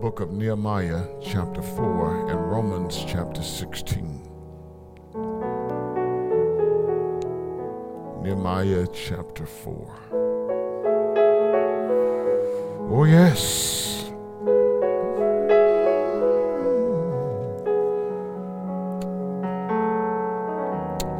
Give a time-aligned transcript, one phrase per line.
[0.00, 4.22] book of Nehemiah, chapter 4, and Romans, chapter 16.
[8.22, 9.98] Nehemiah, chapter 4.
[12.90, 14.10] Oh, yes.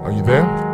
[0.06, 0.69] Are you there?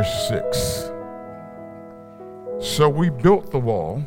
[0.00, 0.90] Verse 6.
[2.58, 4.02] So we built the wall,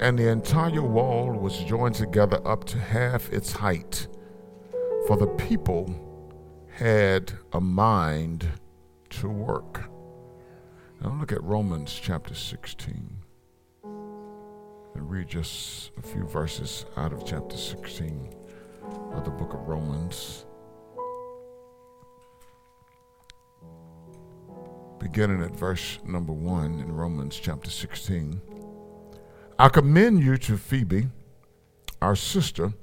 [0.00, 4.08] and the entire wall was joined together up to half its height,
[5.06, 5.94] for the people
[6.70, 8.48] had a mind
[9.10, 9.90] to work.
[11.02, 13.10] Now look at Romans chapter 16
[13.84, 18.30] and read just a few verses out of chapter 16
[19.12, 20.46] of the book of Romans.
[25.02, 28.40] Beginning at verse number 1 in Romans chapter 16.
[29.58, 31.08] I commend you to Phoebe,
[32.00, 32.74] our sister,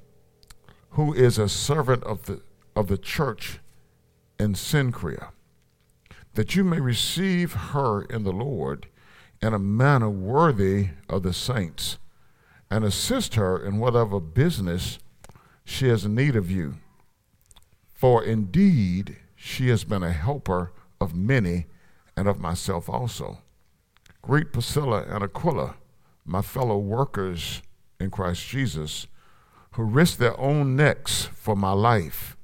[0.92, 2.42] who is a servant of the,
[2.76, 3.59] of the church
[4.38, 5.30] in Cenchrea,
[6.34, 8.88] that you may receive her in the Lord
[9.42, 12.00] in a manner worthy of the saints,
[12.70, 15.00] and assist her in whatever business
[15.64, 16.76] she has need of you.
[17.94, 21.67] For indeed she has been a helper of many
[22.20, 23.38] and of myself also.
[24.22, 25.75] Greet Priscilla and Aquila,
[26.26, 27.61] my fellow workers
[27.98, 29.08] in Christ Jesus,
[29.72, 32.36] who risked their own necks for my life,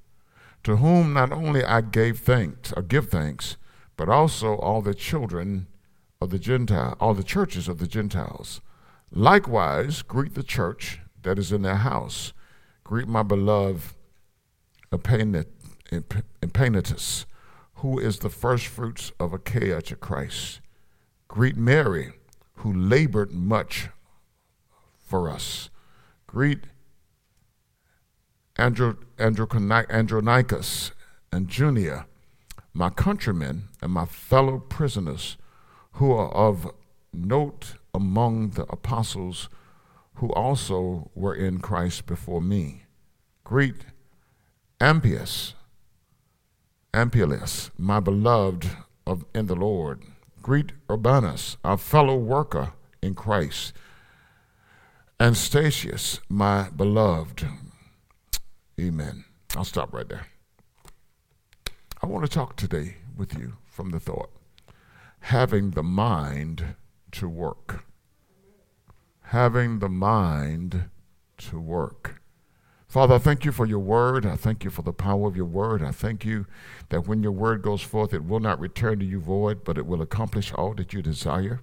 [0.63, 3.57] to whom not only I gave thanks or give thanks,
[3.97, 5.67] but also all the children
[6.21, 8.61] of the Gentile, all the churches of the Gentiles.
[9.11, 12.31] Likewise, greet the church that is in their house.
[12.85, 13.93] Greet my beloved
[14.93, 15.45] Epaenetus
[17.75, 20.61] who is the firstfruits of Achaia to Christ.
[21.27, 22.13] Greet Mary,
[22.57, 23.89] who labored much
[24.97, 25.69] for us.
[26.27, 26.65] Greet
[28.57, 30.91] Andro, Andronicus
[31.31, 32.05] and Junia,
[32.73, 35.37] my countrymen and my fellow prisoners,
[35.93, 36.71] who are of
[37.13, 39.49] note among the apostles
[40.15, 42.83] who also were in Christ before me.
[43.43, 43.85] Greet
[44.79, 45.53] Amplias
[46.95, 48.69] Amplias, my beloved
[49.05, 50.03] of, in the Lord.
[50.41, 53.73] Greet Urbanus, our fellow worker in Christ.
[55.19, 57.45] And Stachys, my beloved.
[58.79, 59.25] Amen.
[59.57, 60.27] I'll stop right there.
[62.01, 64.29] I want to talk today with you from the thought
[65.19, 66.75] having the mind
[67.11, 67.83] to work.
[69.21, 70.89] Having the mind
[71.39, 72.21] to work.
[72.87, 74.25] Father, I thank you for your word.
[74.25, 75.83] I thank you for the power of your word.
[75.83, 76.45] I thank you
[76.89, 79.85] that when your word goes forth, it will not return to you void, but it
[79.85, 81.61] will accomplish all that you desire.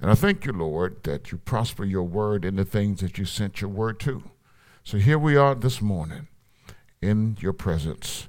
[0.00, 3.24] And I thank you, Lord, that you prosper your word in the things that you
[3.24, 4.24] sent your word to.
[4.84, 6.28] So here we are this morning
[7.00, 8.28] in your presence,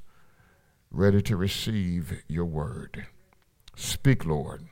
[0.92, 3.08] ready to receive your word.
[3.76, 4.68] Speak, Lord,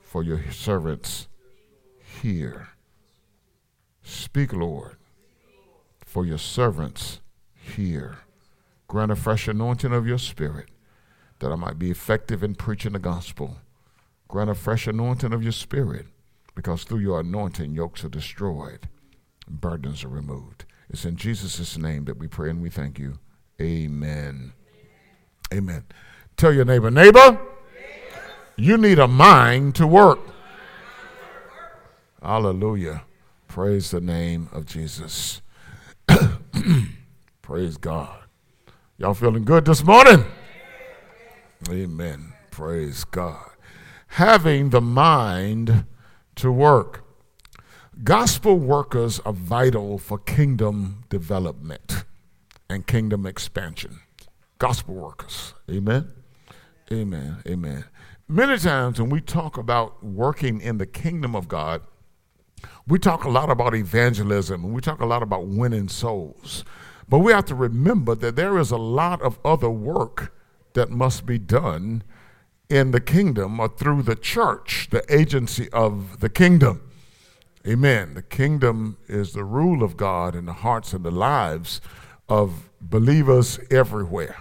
[0.00, 1.28] for your servants
[2.22, 2.68] here.
[4.02, 4.96] Speak, Lord
[6.12, 7.20] for your servants
[7.54, 8.18] here.
[8.86, 10.68] Grant a fresh anointing of your spirit
[11.38, 13.56] that I might be effective in preaching the gospel.
[14.28, 16.04] Grant a fresh anointing of your spirit
[16.54, 18.88] because through your anointing, yokes are destroyed
[19.48, 20.66] burdens are removed.
[20.90, 23.18] It's in Jesus' name that we pray and we thank you.
[23.58, 24.52] Amen.
[25.50, 25.84] Amen.
[26.36, 27.40] Tell your neighbor, neighbor,
[28.56, 30.20] you need a mind to work.
[32.22, 33.04] Hallelujah.
[33.48, 35.40] Praise the name of Jesus.
[37.42, 38.18] Praise God.
[38.98, 40.24] Y'all feeling good this morning?
[41.70, 42.32] Amen.
[42.50, 43.50] Praise God.
[44.08, 45.84] Having the mind
[46.36, 47.04] to work.
[48.04, 52.04] Gospel workers are vital for kingdom development
[52.68, 54.00] and kingdom expansion.
[54.58, 55.54] Gospel workers.
[55.70, 56.10] Amen.
[56.90, 57.42] Amen.
[57.46, 57.84] Amen.
[58.28, 61.82] Many times when we talk about working in the kingdom of God,
[62.86, 66.64] we talk a lot about evangelism and we talk a lot about winning souls.
[67.08, 70.34] But we have to remember that there is a lot of other work
[70.74, 72.02] that must be done
[72.68, 76.90] in the kingdom or through the church, the agency of the kingdom.
[77.66, 78.14] Amen.
[78.14, 81.80] The kingdom is the rule of God in the hearts and the lives
[82.28, 84.36] of believers everywhere.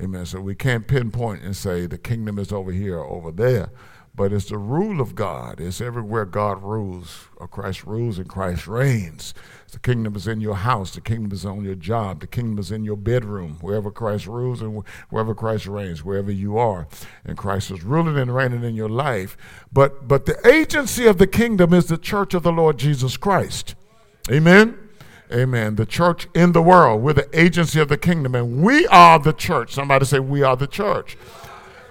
[0.00, 0.24] Amen.
[0.26, 3.70] So we can't pinpoint and say the kingdom is over here or over there
[4.16, 5.60] but it's the rule of God.
[5.60, 9.34] It's everywhere God rules, or Christ rules and Christ reigns.
[9.72, 10.92] The kingdom is in your house.
[10.92, 12.20] The kingdom is on your job.
[12.20, 16.56] The kingdom is in your bedroom, wherever Christ rules and wherever Christ reigns, wherever you
[16.56, 16.88] are.
[17.24, 19.36] And Christ is ruling and reigning in your life.
[19.70, 23.74] But, but the agency of the kingdom is the church of the Lord Jesus Christ.
[24.30, 24.78] Amen.
[25.32, 25.74] Amen.
[25.74, 27.02] The church in the world.
[27.02, 29.74] We're the agency of the kingdom, and we are the church.
[29.74, 31.18] Somebody say, We are the church.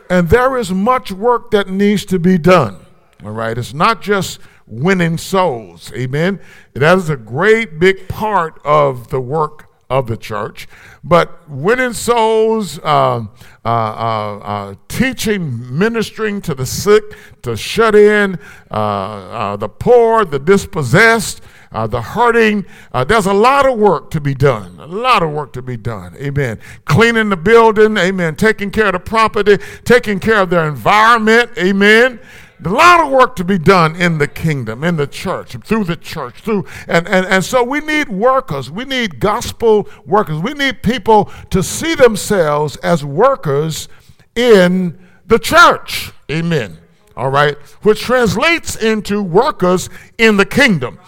[0.10, 2.78] And there is much work that needs to be done.
[3.24, 3.58] All right.
[3.58, 5.92] It's not just winning souls.
[5.94, 6.40] Amen.
[6.74, 10.68] That is a great big part of the work of the church.
[11.04, 13.26] But winning souls, uh,
[13.64, 17.04] uh, uh, uh teaching, ministering to the sick,
[17.44, 18.40] to shut in,
[18.72, 21.42] uh, uh, the poor, the dispossessed,
[21.76, 22.66] uh, the hurting.
[22.94, 24.80] Uh, there's a lot of work to be done.
[24.80, 26.16] A lot of work to be done.
[26.16, 26.58] Amen.
[26.86, 27.98] Cleaning the building.
[27.98, 28.38] Amen.
[28.38, 29.58] Taking care of the property.
[29.84, 31.52] Taking care of their environment.
[31.58, 32.22] Amen.
[32.64, 35.98] A lot of work to be done in the kingdom, in the church, through the
[35.98, 38.72] church, through and, and, and so we need workers.
[38.72, 40.40] We need gospel workers.
[40.40, 43.90] We need people to see themselves as workers
[44.36, 46.14] in the church.
[46.32, 46.78] Amen.
[47.18, 47.58] All right.
[47.84, 51.00] Which translates into workers in the kingdom.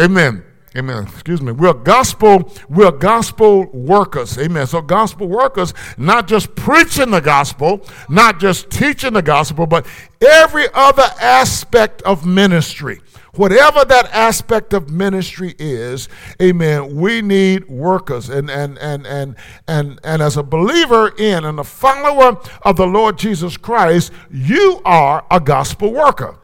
[0.00, 0.44] Amen.
[0.76, 1.02] Amen.
[1.02, 1.50] Excuse me.
[1.50, 4.38] We're gospel, we're gospel workers.
[4.38, 4.68] Amen.
[4.68, 9.84] So gospel workers, not just preaching the gospel, not just teaching the gospel, but
[10.20, 13.00] every other aspect of ministry.
[13.34, 16.08] Whatever that aspect of ministry is,
[16.40, 18.28] amen, we need workers.
[18.28, 19.36] And and and and
[19.68, 24.80] and and as a believer in and a follower of the Lord Jesus Christ, you
[24.84, 26.38] are a gospel worker.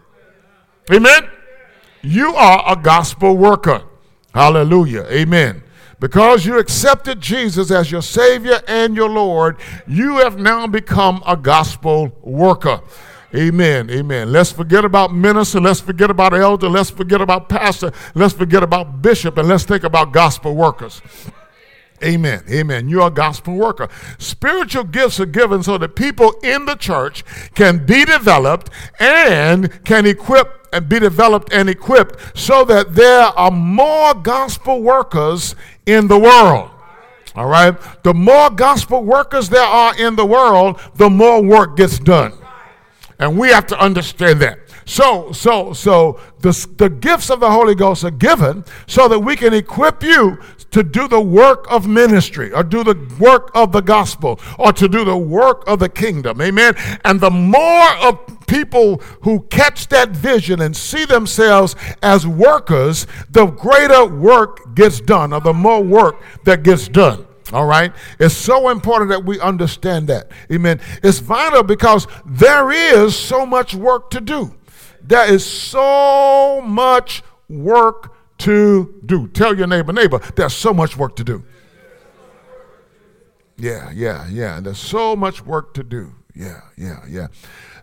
[0.93, 1.29] Amen.
[2.07, 3.83] You are a gospel worker.
[4.33, 5.07] Hallelujah.
[5.11, 5.65] Amen.
[5.99, 9.57] Because you accepted Jesus as your Savior and your Lord,
[9.89, 12.81] you have now become a gospel worker.
[13.35, 13.91] Amen.
[13.91, 14.31] Amen.
[14.31, 15.61] Let's forget about minister.
[15.61, 16.69] Let's forget about elder.
[16.69, 17.93] Let's forget about pastor.
[18.15, 19.37] Let's forget about bishop.
[19.37, 21.03] And let's think about gospel workers.
[22.05, 22.45] Amen.
[22.49, 22.89] Amen.
[22.89, 23.89] You're a gospel worker.
[24.19, 27.25] Spiritual gifts are given so that people in the church
[27.55, 28.71] can be developed
[29.01, 35.55] and can equip and be developed and equipped so that there are more gospel workers
[35.85, 36.71] in the world.
[37.35, 37.77] All right?
[38.03, 42.33] The more gospel workers there are in the world, the more work gets done.
[43.19, 44.59] And we have to understand that.
[44.87, 49.35] So, so, so the, the gifts of the Holy Ghost are given so that we
[49.35, 50.39] can equip you
[50.71, 54.89] to do the work of ministry or do the work of the gospel or to
[54.89, 56.41] do the work of the kingdom.
[56.41, 56.75] Amen.
[57.05, 63.47] And the more of people who catch that vision and see themselves as workers, the
[63.47, 67.27] greater work gets done or the more work that gets done.
[67.53, 67.93] All right?
[68.21, 70.31] It's so important that we understand that.
[70.53, 70.81] Amen.
[71.03, 74.56] It's vital because there is so much work to do.
[75.07, 79.29] There is so much work to do.
[79.29, 81.45] Tell your neighbor, neighbor, there's so much work to do.
[83.57, 84.61] Yeah, yeah, yeah.
[84.61, 86.13] There's so much work to do.
[86.35, 87.29] Yeah, yeah, yeah.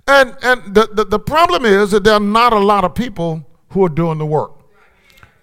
[0.08, 3.46] And and the, the, the problem is that there are not a lot of people
[3.70, 4.52] who are doing the work.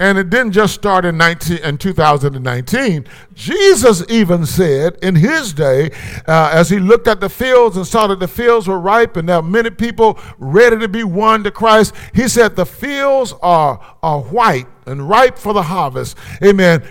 [0.00, 3.06] And it didn't just start in 19 in 2019.
[3.34, 5.90] Jesus even said in his day,
[6.26, 9.28] uh, as he looked at the fields and saw that the fields were ripe and
[9.28, 13.78] there are many people ready to be won to Christ, he said, The fields are,
[14.02, 16.16] are white and ripe for the harvest.
[16.42, 16.82] Amen.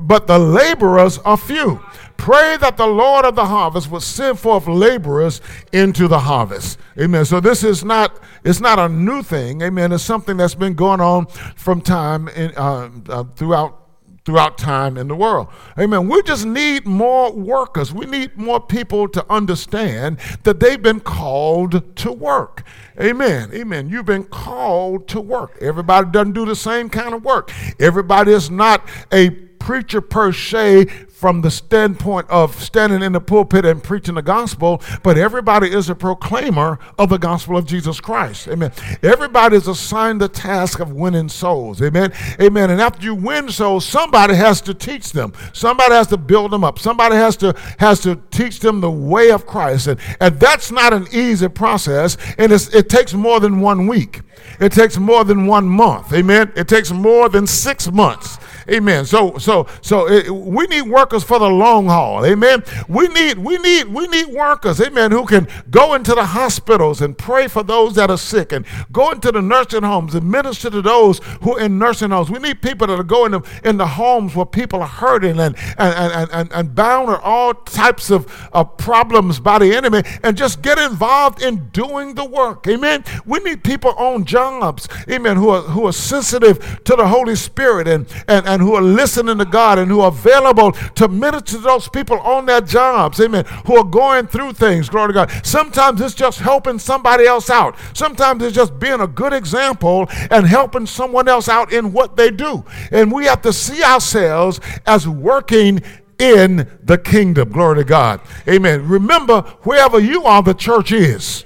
[0.00, 1.82] But the laborers are few.
[2.16, 5.40] Pray that the Lord of the harvest will send forth laborers
[5.72, 6.78] into the harvest.
[6.98, 7.24] Amen.
[7.24, 9.62] So this is not it's not a new thing.
[9.62, 9.92] Amen.
[9.92, 13.85] It's something that's been going on from time in, uh, uh, throughout
[14.26, 15.46] throughout time in the world.
[15.78, 16.08] Amen.
[16.08, 17.94] We just need more workers.
[17.94, 22.64] We need more people to understand that they've been called to work.
[23.00, 23.50] Amen.
[23.54, 23.88] Amen.
[23.88, 25.56] You've been called to work.
[25.60, 27.52] Everybody doesn't do the same kind of work.
[27.78, 33.64] Everybody is not a preacher per se from the standpoint of standing in the pulpit
[33.64, 38.46] and preaching the gospel, but everybody is a proclaimer of the gospel of Jesus Christ.
[38.46, 38.70] Amen.
[39.02, 41.82] Everybody is assigned the task of winning souls.
[41.82, 42.12] Amen.
[42.40, 42.70] Amen.
[42.70, 45.32] And after you win souls, somebody has to teach them.
[45.52, 46.78] Somebody has to build them up.
[46.78, 49.88] Somebody has to has to teach them the way of Christ.
[49.88, 52.16] And, and that's not an easy process.
[52.38, 54.20] And it takes more than one week.
[54.60, 56.12] It takes more than one month.
[56.12, 56.52] Amen.
[56.54, 58.38] It takes more than six months.
[58.70, 59.04] Amen.
[59.06, 62.24] So so so it, we need workers for the long haul.
[62.24, 62.62] Amen.
[62.88, 64.80] We need we need we need workers.
[64.80, 65.10] Amen.
[65.12, 69.10] Who can go into the hospitals and pray for those that are sick and go
[69.10, 72.30] into the nursing homes and minister to those who are in nursing homes.
[72.30, 75.38] We need people that are going in the, in the homes where people are hurting
[75.38, 80.02] and and, and, and, and bound with all types of, of problems by the enemy
[80.22, 82.66] and just get involved in doing the work.
[82.66, 83.04] Amen.
[83.24, 87.88] We need people on jobs, amen, who are who are sensitive to the Holy Spirit
[87.88, 91.56] and and and mind who are listening to God and who are available to minister
[91.56, 95.46] to those people on their jobs, amen, who are going through things, glory to God.
[95.46, 97.76] Sometimes it's just helping somebody else out.
[97.92, 102.30] Sometimes it's just being a good example and helping someone else out in what they
[102.30, 102.64] do.
[102.90, 105.82] And we have to see ourselves as working
[106.18, 107.50] in the kingdom.
[107.50, 108.20] Glory to God.
[108.48, 108.88] Amen.
[108.88, 111.45] Remember, wherever you are, the church is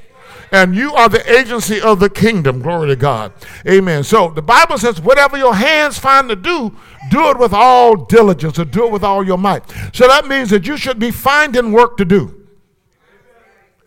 [0.53, 2.61] and you are the agency of the kingdom.
[2.61, 3.33] Glory to God.
[3.67, 4.03] Amen.
[4.05, 6.77] So the Bible says, whatever your hands find to do,
[7.11, 9.63] do it with all diligence or do it with all your might.
[9.93, 12.37] So that means that you should be finding work to do.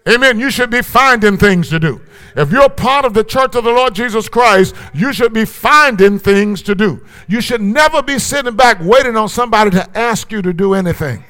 [0.07, 0.39] Amen.
[0.39, 2.01] You should be finding things to do.
[2.35, 6.19] If you're part of the church of the Lord Jesus Christ, you should be finding
[6.19, 7.05] things to do.
[7.27, 11.23] You should never be sitting back waiting on somebody to ask you to do anything.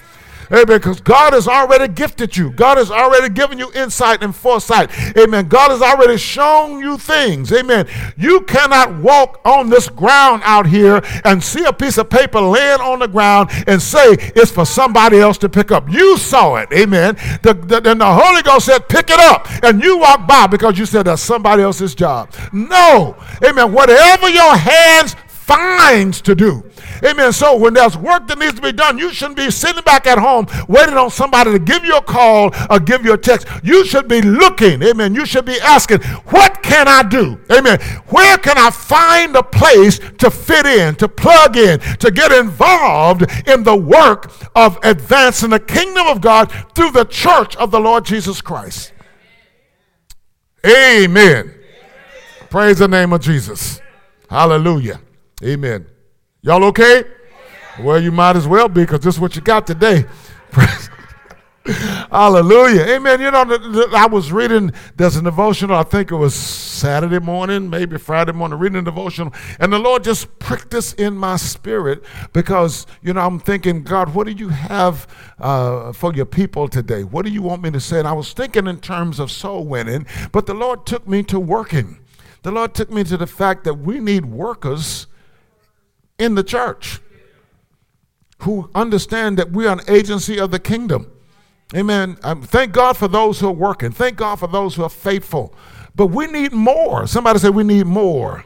[0.52, 0.66] Amen.
[0.68, 2.52] Because God has already gifted you.
[2.52, 4.90] God has already given you insight and foresight.
[5.18, 5.48] Amen.
[5.48, 7.52] God has already shown you things.
[7.52, 7.88] Amen.
[8.18, 12.82] You cannot walk on this ground out here and see a piece of paper laying
[12.82, 15.90] on the ground and say it's for somebody else to pick up.
[15.90, 16.70] You saw it.
[16.74, 17.16] Amen.
[17.42, 19.48] The, the, and the Holy Ghost said, pick it up.
[19.64, 22.34] And you walk by because you said that's somebody else's job.
[22.52, 23.16] No.
[23.44, 23.72] Amen.
[23.74, 26.64] Whatever your hands finds to do.
[27.04, 27.34] Amen.
[27.34, 30.18] So when there's work that needs to be done, you shouldn't be sitting back at
[30.18, 33.46] home waiting on somebody to give you a call or give you a text.
[33.62, 34.82] You should be looking.
[34.82, 35.14] Amen.
[35.14, 37.40] You should be asking, what can I do?
[37.52, 37.80] Amen.
[38.08, 43.26] Where can I find a place to fit in, to plug in, to get involved
[43.46, 48.06] in the work of advancing the kingdom of God through the church of the Lord
[48.06, 48.94] Jesus Christ?
[50.66, 51.54] Amen.
[52.50, 53.82] Praise the name of Jesus.
[54.30, 55.02] Hallelujah.
[55.42, 55.88] Amen.
[56.42, 57.04] Y'all okay?
[57.80, 60.06] Well, you might as well be because this is what you got today.
[61.66, 62.82] Hallelujah.
[62.82, 63.22] Amen.
[63.22, 67.98] You know, I was reading, there's a devotional, I think it was Saturday morning, maybe
[67.98, 72.86] Friday morning, reading a devotional, and the Lord just pricked this in my spirit because,
[73.02, 75.08] you know, I'm thinking, God, what do you have
[75.40, 77.04] uh, for your people today?
[77.04, 78.00] What do you want me to say?
[78.00, 81.40] And I was thinking in terms of soul winning, but the Lord took me to
[81.40, 82.00] working.
[82.42, 85.08] The Lord took me to the fact that we need workers
[86.18, 87.00] in the church
[88.40, 91.12] who understand that we are an agency of the kingdom.
[91.76, 92.18] Amen.
[92.24, 93.92] Um, thank God for those who are working.
[93.92, 95.56] Thank God for those who are faithful.
[95.96, 97.08] But we need more.
[97.08, 98.46] Somebody say we need more.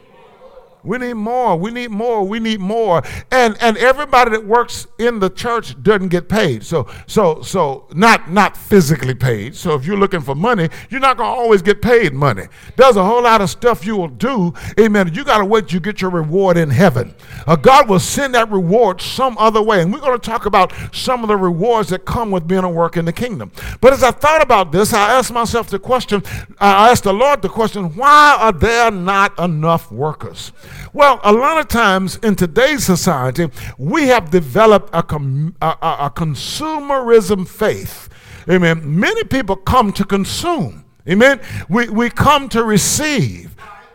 [0.88, 1.54] We need more.
[1.56, 2.24] We need more.
[2.24, 3.02] We need more.
[3.30, 6.64] And and everybody that works in the church doesn't get paid.
[6.64, 9.54] So so so not not physically paid.
[9.54, 12.46] So if you're looking for money, you're not gonna always get paid money.
[12.76, 14.54] There's a whole lot of stuff you will do.
[14.80, 15.12] Amen.
[15.12, 17.14] You gotta wait you get your reward in heaven.
[17.46, 19.82] Uh, God will send that reward some other way.
[19.82, 22.96] And we're gonna talk about some of the rewards that come with being a work
[22.96, 23.52] in the kingdom.
[23.82, 26.22] But as I thought about this, I asked myself the question,
[26.58, 30.52] I asked the Lord the question, why are there not enough workers?
[30.92, 35.96] Well, a lot of times in today's society, we have developed a, com- a, a,
[36.06, 38.08] a consumerism faith.
[38.48, 38.98] Amen.
[38.98, 40.84] Many people come to consume.
[41.08, 41.40] Amen.
[41.68, 43.47] We, we come to receive.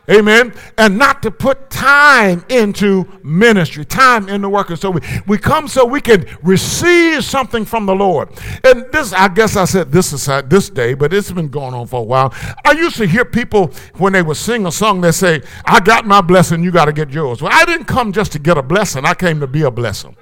[0.09, 0.53] Amen.
[0.77, 4.69] And not to put time into ministry, time in the work.
[4.69, 8.29] And so we, we come so we can receive something from the Lord.
[8.65, 11.73] And this, I guess I said this is uh, this day, but it's been going
[11.73, 12.33] on for a while.
[12.65, 16.05] I used to hear people when they would sing a song, they say, I got
[16.05, 17.41] my blessing, you got to get yours.
[17.41, 20.17] Well, I didn't come just to get a blessing, I came to be a blessing.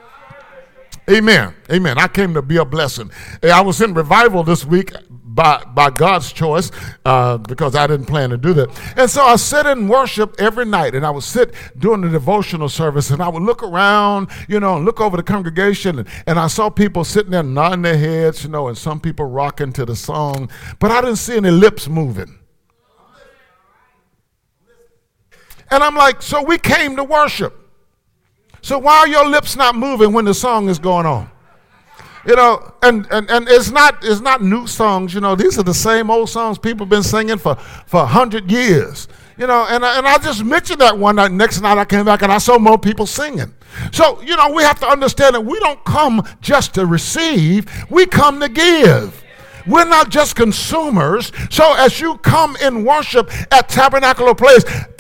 [1.10, 1.56] Amen.
[1.72, 1.98] Amen.
[1.98, 3.12] I came to be a blessing.
[3.44, 4.94] I was in revival this week
[5.34, 6.72] by, by God's choice
[7.06, 8.70] uh, because I didn't plan to do that.
[8.98, 12.68] And so I sit in worship every night and I would sit during the devotional
[12.68, 16.38] service and I would look around, you know, and look over the congregation and, and
[16.38, 19.86] I saw people sitting there nodding their heads, you know, and some people rocking to
[19.86, 22.38] the song, but I didn't see any lips moving.
[25.72, 27.58] And I'm like, so we came to worship.
[28.62, 31.31] So why are your lips not moving when the song is going on?
[32.26, 35.64] You know, and, and, and it's not it's not new songs, you know, these are
[35.64, 39.08] the same old songs people have been singing for, for a 100 years.
[39.38, 41.32] You know, and, and I just mentioned that one night.
[41.32, 43.52] Next night I came back and I saw more people singing.
[43.92, 48.06] So, you know, we have to understand that we don't come just to receive, we
[48.06, 49.24] come to give.
[49.68, 51.32] We're not just consumers.
[51.50, 54.38] So as you come in worship at Tabernacle of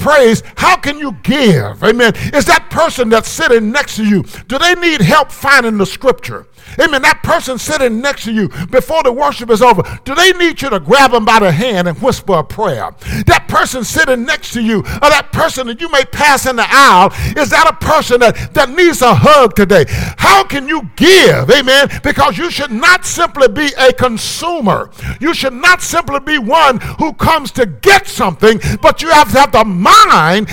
[0.01, 1.83] Praise, how can you give?
[1.83, 2.13] Amen.
[2.33, 6.47] Is that person that's sitting next to you, do they need help finding the scripture?
[6.79, 7.01] Amen.
[7.01, 10.69] That person sitting next to you before the worship is over, do they need you
[10.69, 12.95] to grab them by the hand and whisper a prayer?
[13.27, 16.65] That person sitting next to you, or that person that you may pass in the
[16.67, 19.85] aisle, is that a person that, that needs a hug today?
[20.17, 21.49] How can you give?
[21.51, 21.89] Amen.
[22.03, 24.89] Because you should not simply be a consumer.
[25.19, 29.39] You should not simply be one who comes to get something, but you have to
[29.39, 29.90] have the mind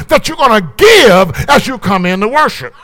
[0.09, 2.75] that you're going to give as you come in to worship.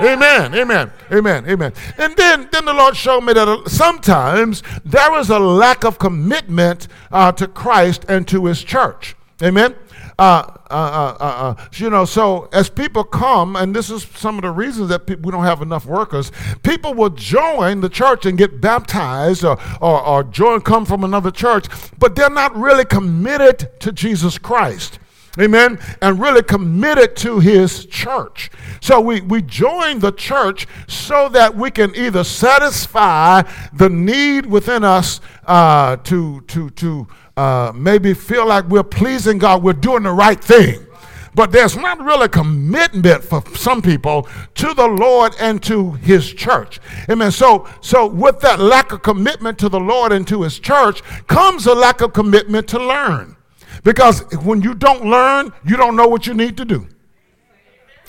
[0.00, 0.54] Amen.
[0.54, 0.90] Amen.
[1.12, 1.48] Amen.
[1.48, 1.72] Amen.
[1.98, 6.88] And then, then the Lord showed me that sometimes there is a lack of commitment
[7.12, 9.14] uh, to Christ and to His church.
[9.42, 9.76] Amen.
[10.18, 14.36] Uh, uh, uh, uh, uh, you know, so as people come, and this is some
[14.36, 18.36] of the reasons that we don't have enough workers, people will join the church and
[18.36, 21.66] get baptized or, or, or join, come from another church,
[21.98, 24.98] but they're not really committed to Jesus Christ
[25.38, 28.50] amen, and really committed to his church.
[28.80, 34.84] So we, we join the church so that we can either satisfy the need within
[34.84, 40.12] us uh, to, to, to uh, maybe feel like we're pleasing God, we're doing the
[40.12, 40.86] right thing.
[41.34, 46.78] But there's not really commitment for some people to the Lord and to his church.
[47.08, 47.30] Amen.
[47.30, 51.66] So, so with that lack of commitment to the Lord and to his church comes
[51.66, 53.36] a lack of commitment to learn.
[53.82, 56.86] Because when you don't learn, you don't know what you need to do.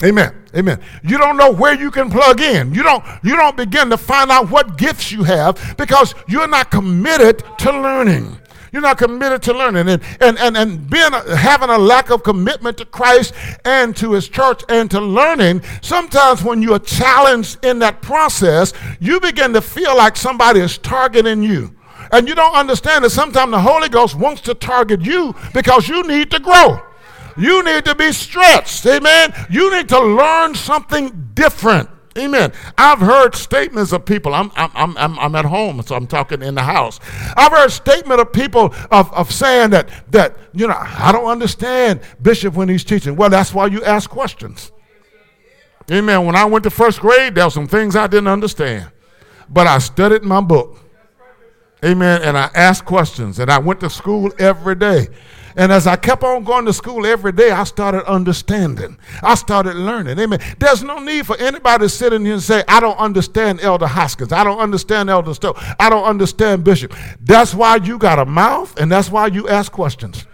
[0.02, 0.34] Amen.
[0.56, 0.80] Amen.
[1.02, 2.74] You don't know where you can plug in.
[2.74, 6.70] You don't you don't begin to find out what gifts you have because you're not
[6.70, 8.38] committed to learning.
[8.72, 12.76] You're not committed to learning and and and, and being having a lack of commitment
[12.78, 17.78] to Christ and to his church and to learning, sometimes when you are challenged in
[17.78, 21.74] that process, you begin to feel like somebody is targeting you.
[22.14, 26.06] And you don't understand that sometimes the Holy Ghost wants to target you because you
[26.06, 26.80] need to grow.
[27.36, 28.86] You need to be stretched.
[28.86, 29.34] Amen.
[29.50, 31.90] You need to learn something different.
[32.16, 32.52] Amen.
[32.78, 34.32] I've heard statements of people.
[34.32, 37.00] I'm, I'm, I'm, I'm at home, so I'm talking in the house.
[37.36, 42.00] I've heard statement of people of, of saying that, that, you know, I don't understand
[42.22, 43.16] Bishop when he's teaching.
[43.16, 44.70] Well, that's why you ask questions.
[45.90, 46.24] Amen.
[46.24, 48.92] When I went to first grade, there were some things I didn't understand.
[49.48, 50.78] But I studied my book.
[51.82, 52.22] Amen.
[52.22, 55.08] And I asked questions and I went to school every day.
[55.56, 58.98] And as I kept on going to school every day, I started understanding.
[59.22, 60.18] I started learning.
[60.18, 60.40] Amen.
[60.58, 64.32] There's no need for anybody sitting here and say, I don't understand Elder Hoskins.
[64.32, 65.54] I don't understand Elder Stowe.
[65.78, 66.92] I don't understand Bishop.
[67.20, 70.26] That's why you got a mouth and that's why you ask questions.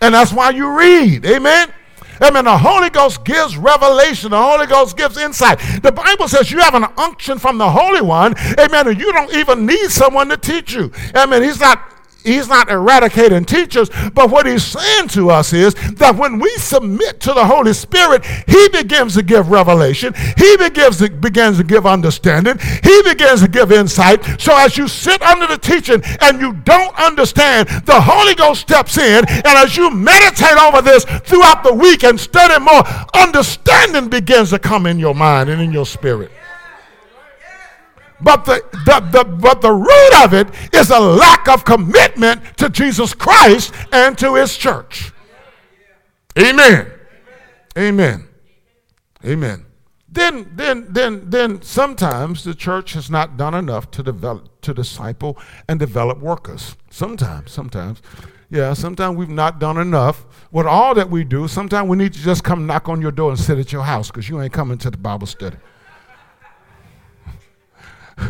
[0.00, 1.26] And that's why you read.
[1.26, 1.72] Amen.
[2.20, 2.44] Amen.
[2.44, 4.30] The Holy Ghost gives revelation.
[4.30, 5.58] The Holy Ghost gives insight.
[5.82, 8.34] The Bible says you have an unction from the Holy One.
[8.58, 8.88] Amen.
[8.88, 10.90] And you don't even need someone to teach you.
[11.14, 11.42] Amen.
[11.42, 11.95] He's not
[12.26, 17.20] he's not eradicating teachers, but what he's saying to us is that when we submit
[17.20, 21.86] to the Holy Spirit, he begins to give revelation, he begins to, begins to give
[21.86, 24.24] understanding, he begins to give insight.
[24.40, 28.98] So as you sit under the teaching and you don't understand, the Holy Ghost steps
[28.98, 32.82] in, and as you meditate over this throughout the week and study more,
[33.14, 36.30] understanding begins to come in your mind and in your spirit.
[38.20, 42.70] But the, the, the, but the root of it is a lack of commitment to
[42.70, 45.12] Jesus Christ and to his church.
[46.38, 46.90] Amen.
[47.76, 48.28] Amen.
[49.24, 49.66] Amen.
[50.08, 55.38] Then, then, then, then sometimes the church has not done enough to develop, to disciple
[55.68, 56.76] and develop workers.
[56.90, 58.00] Sometimes, sometimes.
[58.48, 60.24] Yeah, sometimes we've not done enough.
[60.52, 63.30] With all that we do, sometimes we need to just come knock on your door
[63.30, 65.56] and sit at your house because you ain't coming to the Bible study.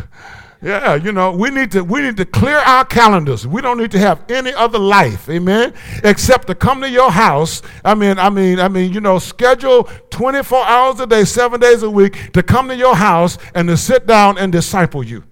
[0.59, 3.45] Yeah, you know, we need to we need to clear our calendars.
[3.45, 5.73] We don't need to have any other life, amen,
[6.03, 7.61] except to come to your house.
[7.85, 11.83] I mean, I mean, I mean, you know, schedule 24 hours a day, 7 days
[11.83, 15.23] a week to come to your house and to sit down and disciple you.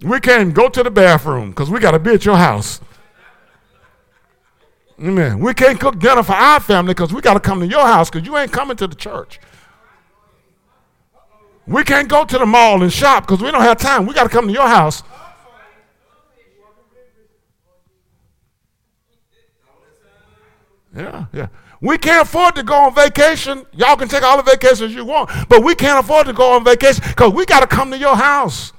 [0.00, 2.80] We can't go to the bathroom because we got to be at your house.
[4.98, 5.38] Amen.
[5.38, 8.08] We can't cook dinner for our family because we got to come to your house
[8.08, 9.38] because you ain't coming to the church.
[11.66, 14.06] We can't go to the mall and shop because we don't have time.
[14.06, 15.02] We got to come to your house.
[20.94, 21.48] Yeah, yeah.
[21.80, 23.66] We can't afford to go on vacation.
[23.72, 26.64] Y'all can take all the vacations you want, but we can't afford to go on
[26.64, 28.72] vacation because we got to come to your house.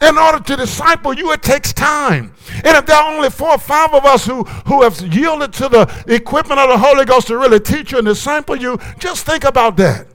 [0.00, 2.32] In order to disciple you, it takes time.
[2.64, 5.68] And if there are only four or five of us who, who have yielded to
[5.68, 9.42] the equipment of the Holy Ghost to really teach you and disciple you, just think
[9.42, 10.06] about that.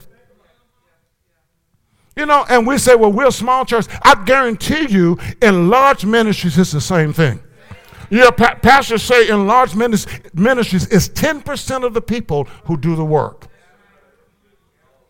[2.16, 3.86] You know, and we say, well, we're a small church.
[4.02, 7.42] I guarantee you, in large ministries, it's the same thing.
[8.10, 13.04] Yeah, pa- pastors say in large ministries, it's 10% of the people who do the
[13.04, 13.48] work.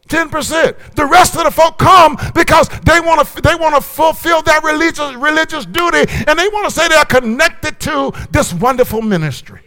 [0.09, 0.95] 10%.
[0.95, 4.61] The rest of the folk come because they want to they want to fulfill their
[4.61, 9.61] religious religious duty and they want to say they're connected to this wonderful ministry.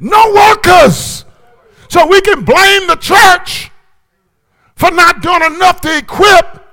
[0.00, 1.24] No workers.
[1.88, 3.70] So we can blame the church
[4.78, 6.64] for not doing enough to equip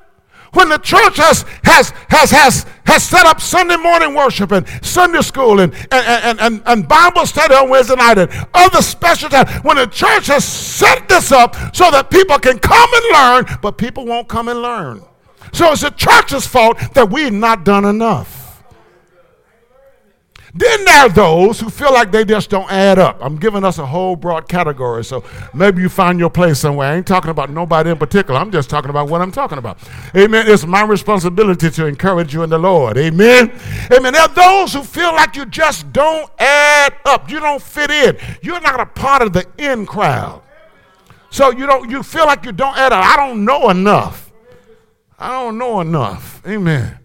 [0.54, 5.22] when the church has, has, has, has has set up Sunday morning worship and Sunday
[5.22, 9.50] school and, and, and, and, Bible study on Wednesday night and other special times.
[9.64, 13.78] When the church has set this up so that people can come and learn, but
[13.78, 15.02] people won't come and learn.
[15.52, 18.35] So it's the church's fault that we've not done enough.
[20.58, 23.18] Then there are those who feel like they just don't add up.
[23.20, 25.22] I'm giving us a whole broad category, so
[25.54, 26.94] maybe you find your place somewhere.
[26.94, 28.40] I ain't talking about nobody in particular.
[28.40, 29.80] I'm just talking about what I'm talking about.
[30.16, 30.46] Amen.
[30.48, 32.98] It's my responsibility to encourage you in the Lord.
[32.98, 33.52] Amen.
[33.92, 34.14] Amen.
[34.14, 37.30] There are those who feel like you just don't add up.
[37.30, 38.18] You don't fit in.
[38.42, 40.42] You're not a part of the in crowd.
[41.32, 43.04] So you don't you feel like you don't add up.
[43.04, 44.32] I don't know enough.
[45.20, 46.42] I don't know enough.
[46.48, 47.00] Amen.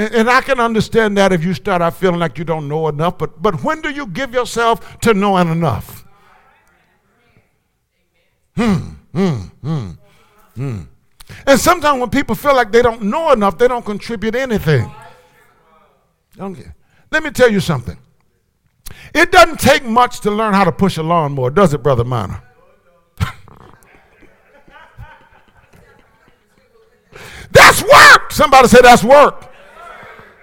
[0.00, 2.88] And, and, I can understand that if you start out feeling like you don't know
[2.88, 6.06] enough, but, but when do you give yourself to knowing enough?
[8.56, 9.90] Hmm, hmm, hmm,
[10.54, 10.80] hmm.
[11.46, 14.90] And sometimes when people feel like they don't know enough, they don't contribute anything.
[16.38, 17.98] Let me tell you something.
[19.14, 22.42] It doesn't take much to learn how to push a lawnmower, does it, Brother Minor?
[27.50, 28.32] that's work.
[28.32, 29.48] Somebody say that's work.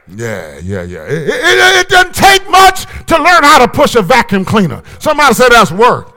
[0.09, 1.03] Yeah, yeah, yeah.
[1.03, 4.81] It, it, it, doesn't take much to learn how to push a vacuum cleaner.
[4.99, 6.13] Somebody said that's work.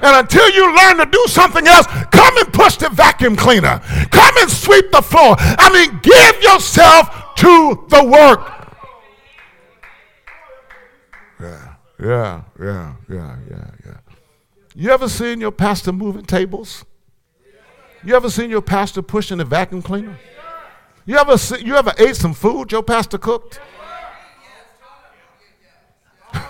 [0.00, 3.80] And until you learn to do something else, come and push the vacuum cleaner.
[4.10, 5.36] Come and sweep the floor.
[5.38, 8.54] I mean, give yourself to the work.
[11.40, 13.96] Yeah, yeah, yeah, yeah, yeah, yeah.
[14.74, 16.84] You ever seen your pastor moving tables?
[18.04, 20.16] You ever seen your pastor pushing a vacuum cleaner?
[21.08, 23.60] You ever, see, you ever ate some food your pastor cooked?
[26.34, 26.44] and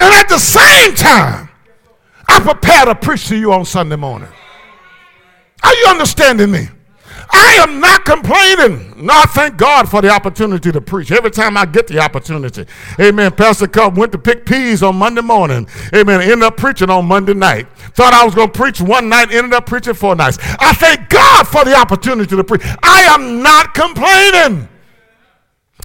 [0.00, 1.48] at the same time,
[2.28, 4.28] I prepare to preach to you on Sunday morning.
[5.62, 6.68] Are you understanding me?
[7.38, 8.94] I am not complaining.
[8.96, 11.12] No, I thank God for the opportunity to preach.
[11.12, 12.64] Every time I get the opportunity.
[12.98, 13.32] Amen.
[13.32, 15.68] Pastor Cup went to pick peas on Monday morning.
[15.94, 16.22] Amen.
[16.22, 17.68] Ended up preaching on Monday night.
[17.94, 20.38] Thought I was going to preach one night, ended up preaching four nights.
[20.40, 22.62] I thank God for the opportunity to preach.
[22.82, 24.68] I am not complaining.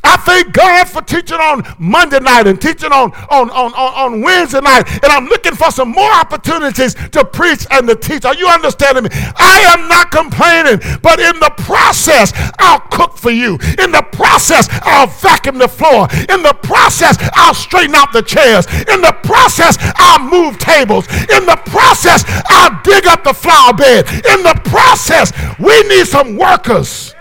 [0.04, 4.60] I thank God for teaching on Monday night and teaching on, on, on, on, Wednesday
[4.60, 4.84] night.
[5.04, 8.26] And I'm looking for some more opportunities to preach and to teach.
[8.26, 9.10] Are you understanding me?
[9.14, 13.54] I am not complaining, but in the process, I'll cook for you.
[13.80, 16.08] In the process, I'll vacuum the floor.
[16.30, 18.66] In the process, I'll straighten out the chairs.
[18.68, 21.08] In the process, I'll move tables.
[21.08, 24.08] In the process, I'll dig up the flower bed.
[24.10, 27.16] In the process, we need some workers.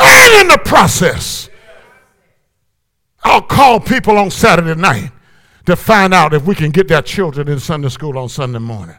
[0.00, 1.48] And in the process,
[3.22, 5.10] I'll call people on Saturday night
[5.66, 8.96] to find out if we can get their children in Sunday school on Sunday morning.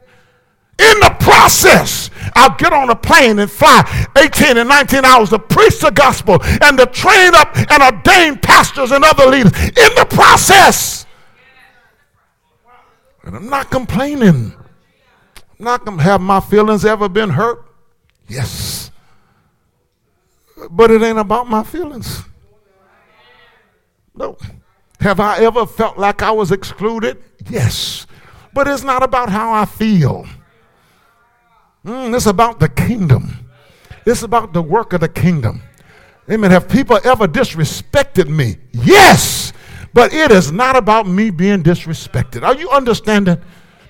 [0.78, 5.40] In the process, I'll get on a plane and fly 18 and 19 hours to
[5.40, 9.54] preach the gospel and to train up and ordain pastors and other leaders.
[9.54, 11.06] In the process.
[13.24, 14.54] And I'm not complaining.
[15.60, 17.66] I'm not going to have my feelings ever been hurt?
[18.28, 18.85] Yes.
[20.70, 22.24] But it ain't about my feelings.
[24.16, 24.38] No.
[25.02, 27.22] Have I ever felt like I was excluded?
[27.50, 28.08] Yes.
[28.54, 30.26] But it's not about how I feel.
[31.86, 33.50] Mm, it's about the kingdom.
[34.06, 35.62] It's about the work of the kingdom.
[36.30, 36.50] Amen.
[36.52, 38.58] Have people ever disrespected me?
[38.72, 39.54] Yes.
[39.94, 42.44] But it is not about me being disrespected.
[42.44, 43.38] Are you understanding?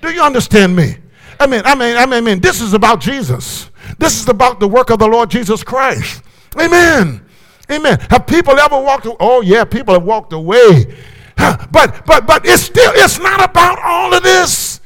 [0.02, 0.98] Do you understand me?
[1.40, 3.70] I mean, I mean, I mean, I mean, this is about Jesus.
[3.98, 6.24] This is about the work of the Lord Jesus Christ.
[6.60, 7.26] Amen.
[7.72, 8.00] Amen.
[8.10, 9.18] Have people ever walked away?
[9.20, 10.94] Oh, yeah, people have walked away.
[11.36, 14.80] But but but it's still it's not about all of this.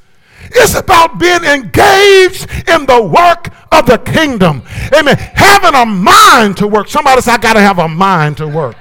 [0.52, 4.64] It's about being engaged in the work of the kingdom.
[4.98, 5.16] Amen.
[5.18, 6.88] Having a mind to work.
[6.88, 8.76] Somebody said, I gotta have a mind to work.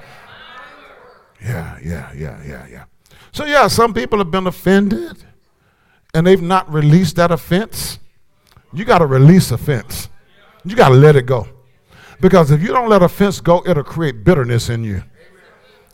[1.43, 2.85] Yeah, yeah, yeah, yeah, yeah.
[3.33, 5.25] So yeah, some people have been offended
[6.15, 7.99] and they've not released that offense.
[8.73, 10.09] You gotta release offense.
[10.65, 11.47] You gotta let it go.
[12.21, 15.03] Because if you don't let offense go, it'll create bitterness in you.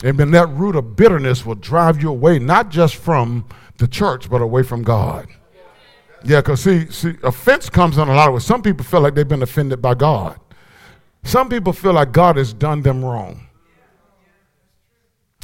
[0.03, 0.31] Amen.
[0.31, 3.45] That root of bitterness will drive you away, not just from
[3.77, 5.27] the church, but away from God.
[6.23, 8.45] Yeah, because see, see, offense comes in a lot of ways.
[8.45, 10.39] Some people feel like they've been offended by God.
[11.23, 13.47] Some people feel like God has done them wrong.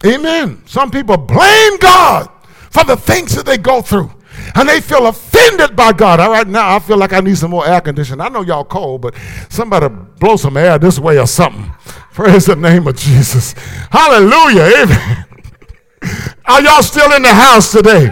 [0.05, 0.63] Amen.
[0.65, 2.29] Some people blame God
[2.71, 4.11] for the things that they go through
[4.55, 6.19] and they feel offended by God.
[6.19, 8.21] All right, now I feel like I need some more air conditioning.
[8.21, 9.15] I know y'all cold, but
[9.49, 9.87] somebody
[10.19, 11.71] blow some air this way or something.
[12.13, 13.53] Praise the name of Jesus.
[13.89, 14.83] Hallelujah.
[14.83, 15.25] Amen.
[16.45, 18.05] Are y'all still in the house today?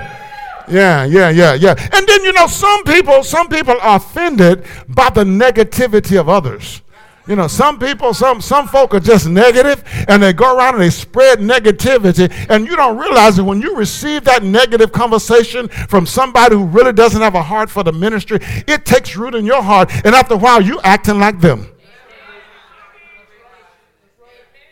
[0.70, 1.76] Yeah, yeah, yeah, yeah.
[1.94, 6.82] And then you know, some people, some people are offended by the negativity of others.
[7.30, 10.84] You know, some people, some some folk are just negative, and they go around and
[10.84, 16.08] they spread negativity, and you don't realize that when you receive that negative conversation from
[16.08, 19.62] somebody who really doesn't have a heart for the ministry, it takes root in your
[19.62, 21.68] heart, and after a while, you acting like them.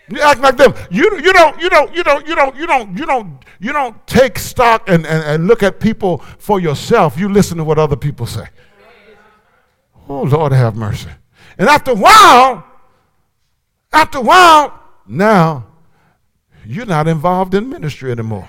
[0.10, 0.74] You act like them.
[0.90, 4.08] You, you don't you don't you don't you don't you don't you don't you don't
[4.08, 7.20] take stock and, and, and look at people for yourself.
[7.20, 8.48] You listen to what other people say.
[10.10, 11.10] Oh Lord have mercy.
[11.58, 12.66] And after a while,
[13.92, 15.66] after a while, now
[16.66, 18.48] you're not involved in ministry anymore.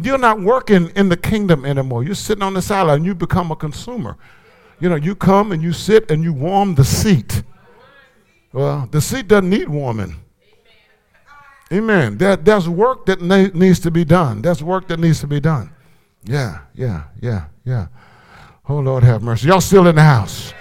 [0.00, 2.04] You're not working in the kingdom anymore.
[2.04, 3.04] You're sitting on the sideline.
[3.04, 4.16] You become a consumer.
[4.78, 7.42] You know, you come and you sit and you warm the seat.
[8.52, 10.16] Well, the seat doesn't need warming.
[11.72, 12.18] Amen.
[12.18, 14.42] There, there's work that na- needs to be done.
[14.42, 15.70] There's work that needs to be done.
[16.24, 17.88] Yeah, yeah, yeah, yeah.
[18.68, 19.48] Oh, Lord have mercy.
[19.48, 20.52] Y'all still in the house?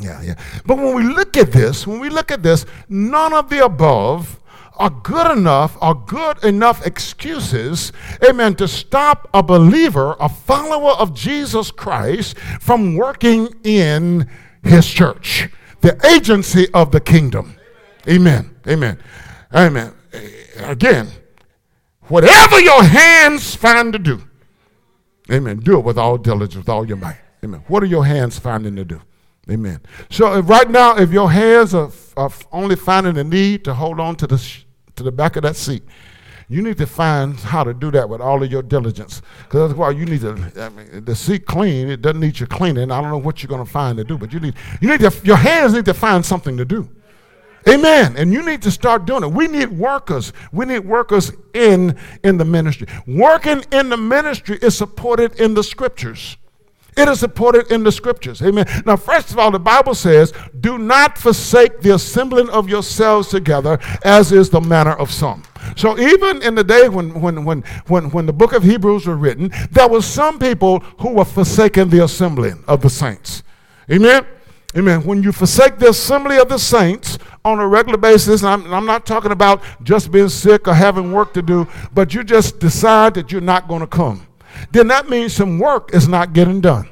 [0.00, 0.34] Yeah, yeah.
[0.64, 4.40] But when we look at this, when we look at this, none of the above
[4.76, 7.92] are good enough, are good enough excuses,
[8.26, 14.28] amen, to stop a believer, a follower of Jesus Christ, from working in
[14.62, 15.48] his church,
[15.80, 17.56] the agency of the kingdom.
[18.08, 18.54] Amen.
[18.68, 18.98] Amen.
[19.54, 19.94] Amen.
[20.58, 21.08] Again,
[22.02, 24.22] whatever your hands find to do,
[25.30, 27.18] amen, do it with all diligence, with all your might.
[27.44, 27.64] Amen.
[27.66, 29.00] What are your hands finding to do?
[29.50, 29.80] Amen.
[30.10, 33.98] So uh, right now, if your hands are, are only finding the need to hold
[33.98, 35.82] on to the, sh- to the back of that seat,
[36.50, 39.22] you need to find how to do that with all of your diligence.
[39.44, 42.90] Because why you need to, I mean, the seat clean, it doesn't need your cleaning.
[42.90, 45.00] I don't know what you're going to find to do, but you need, you need
[45.00, 46.88] to, your hands need to find something to do.
[47.68, 48.16] Amen.
[48.16, 49.30] And you need to start doing it.
[49.30, 50.32] We need workers.
[50.52, 52.86] We need workers in, in the ministry.
[53.06, 56.38] Working in the ministry is supported in the scriptures.
[56.96, 58.42] It is supported in the scriptures.
[58.42, 58.66] Amen.
[58.84, 63.78] Now, first of all, the Bible says, do not forsake the assembling of yourselves together,
[64.04, 65.44] as is the manner of some.
[65.76, 69.16] So even in the day when, when, when, when, when the book of Hebrews was
[69.16, 73.42] written, there were some people who were forsaking the assembling of the saints.
[73.90, 74.26] Amen.
[74.76, 75.02] Amen.
[75.04, 79.06] When you forsake the assembly of the saints on a regular basis, I'm, I'm, not
[79.06, 83.32] talking about just being sick or having work to do, but you just decide that
[83.32, 84.27] you're not going to come
[84.72, 86.88] then that means some work is not getting done.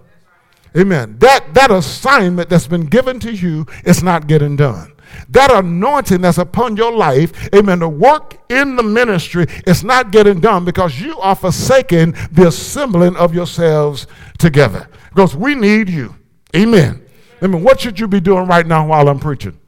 [0.76, 1.16] Amen.
[1.18, 4.92] That, that assignment that's been given to you is not getting done.
[5.30, 10.40] That anointing that's upon your life, amen, the work in the ministry is not getting
[10.40, 14.06] done because you are forsaking the assembling of yourselves
[14.38, 14.88] together.
[15.10, 16.14] Because we need you.
[16.54, 17.02] Amen.
[17.42, 17.62] Amen.
[17.62, 19.58] What should you be doing right now while I'm preaching?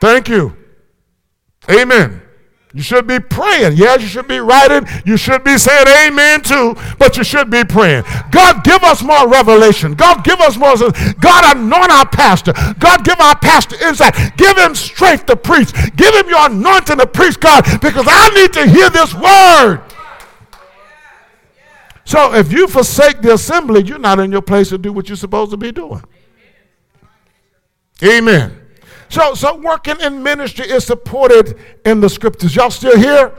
[0.00, 0.56] Thank you.
[1.70, 2.22] Amen.
[2.76, 3.78] You should be praying.
[3.78, 4.86] Yes, you should be writing.
[5.06, 8.04] You should be saying amen too, but you should be praying.
[8.30, 9.94] God, give us more revelation.
[9.94, 10.76] God, give us more.
[10.76, 12.52] God, anoint our pastor.
[12.78, 14.36] God, give our pastor insight.
[14.36, 15.72] Give him strength to preach.
[15.96, 19.80] Give him your anointing to preach, God, because I need to hear this word.
[22.04, 25.16] So if you forsake the assembly, you're not in your place to do what you're
[25.16, 26.04] supposed to be doing.
[28.04, 28.65] Amen.
[29.08, 32.56] So, so working in ministry is supported in the scriptures.
[32.56, 33.32] Y'all still here?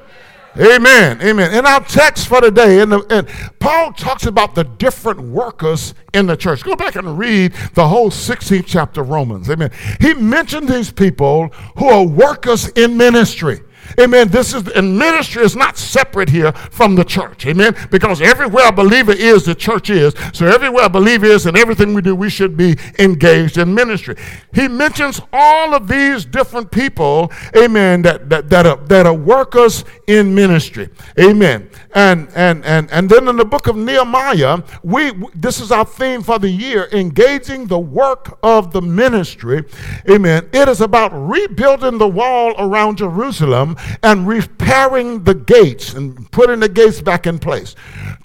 [0.60, 1.22] Amen.
[1.22, 1.54] Amen.
[1.54, 3.28] In our text for today, and, and
[3.60, 6.64] Paul talks about the different workers in the church.
[6.64, 9.50] Go back and read the whole 16th chapter of Romans.
[9.52, 9.70] Amen.
[10.02, 13.60] He mentioned these people who are workers in ministry.
[14.00, 14.30] Amen.
[14.30, 17.46] This is and ministry is not separate here from the church.
[17.46, 17.76] Amen.
[17.90, 20.14] Because everywhere a believer is, the church is.
[20.34, 24.16] So everywhere a believer is and everything we do, we should be engaged in ministry.
[24.54, 29.84] He mentions all of these different people, amen, that, that, that, are, that are workers
[30.08, 30.90] in ministry.
[31.20, 31.70] Amen.
[31.94, 36.22] And and and and then in the book of Nehemiah, we this is our theme
[36.22, 39.64] for the year, engaging the work of the ministry.
[40.10, 40.50] Amen.
[40.54, 46.70] It is about rebuilding the wall around Jerusalem and repairing the gates and putting the
[46.70, 47.76] gates back in place.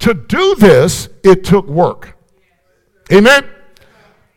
[0.01, 2.17] To do this, it took work.
[3.13, 3.49] Amen.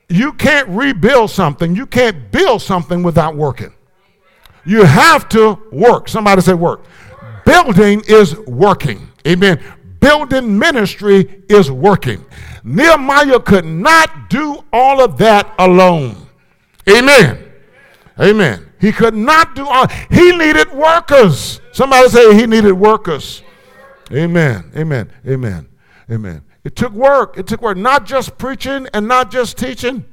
[0.09, 3.73] You can't rebuild something, you can't build something without working.
[4.65, 6.09] You have to work.
[6.09, 6.85] Somebody say work.
[7.45, 9.07] Building is working.
[9.27, 9.61] Amen.
[9.99, 12.25] Building ministry is working.
[12.63, 16.27] Nehemiah could not do all of that alone.
[16.89, 17.51] Amen.
[18.19, 18.64] Amen.
[18.79, 19.87] He could not do all.
[20.09, 21.61] He needed workers.
[21.71, 23.41] Somebody say he needed workers.
[24.11, 24.71] Amen.
[24.75, 25.11] Amen.
[25.27, 25.67] Amen.
[26.11, 26.43] Amen.
[26.63, 27.37] It took work.
[27.37, 27.77] It took work.
[27.77, 30.05] Not just preaching and not just teaching,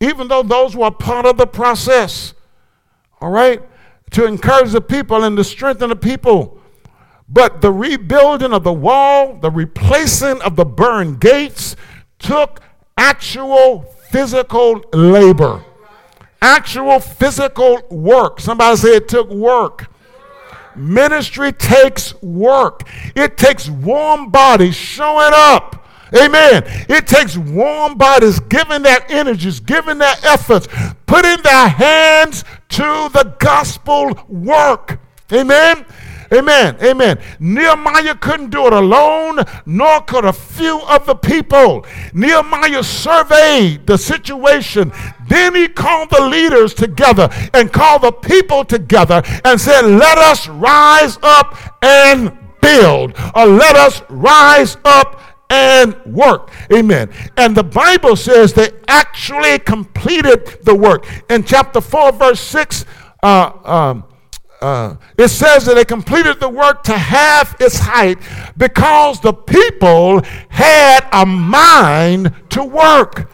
[0.00, 2.34] even though those were part of the process.
[3.20, 3.62] All right?
[4.12, 6.60] To encourage the people and to strengthen the people.
[7.28, 11.76] But the rebuilding of the wall, the replacing of the burned gates
[12.18, 12.60] took
[12.96, 15.64] actual physical labor,
[16.40, 18.40] actual physical work.
[18.40, 19.86] Somebody say it took work.
[20.76, 22.82] Ministry takes work.
[23.14, 25.86] It takes warm bodies showing up.
[26.14, 26.62] Amen.
[26.88, 30.66] It takes warm bodies giving their energies, giving their efforts,
[31.06, 34.98] putting their hands to the gospel work.
[35.32, 35.84] Amen.
[36.32, 36.76] Amen.
[36.80, 37.18] Amen.
[37.40, 41.84] Nehemiah couldn't do it alone, nor could a few of the people.
[42.12, 44.92] Nehemiah surveyed the situation.
[45.28, 50.48] Then he called the leaders together and called the people together and said, Let us
[50.48, 56.50] rise up and build, or let us rise up and work.
[56.72, 57.10] Amen.
[57.36, 61.06] And the Bible says they actually completed the work.
[61.28, 62.84] In chapter 4, verse 6,
[63.22, 64.04] uh, um,
[64.60, 68.18] uh, it says that they completed the work to half its height
[68.56, 73.30] because the people had a mind to work.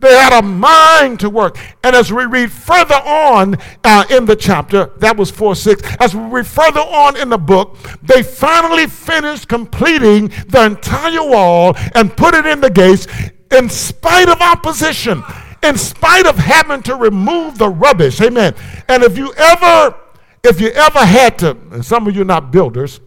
[0.00, 1.58] They had a mind to work.
[1.84, 6.14] And as we read further on uh, in the chapter, that was 4 6, as
[6.14, 12.16] we read further on in the book, they finally finished completing the entire wall and
[12.16, 13.06] put it in the gates
[13.50, 15.22] in spite of opposition,
[15.62, 18.20] in spite of having to remove the rubbish.
[18.22, 18.54] Amen.
[18.88, 19.94] And if you ever
[20.42, 23.00] if you ever had to, and some of you are not builders,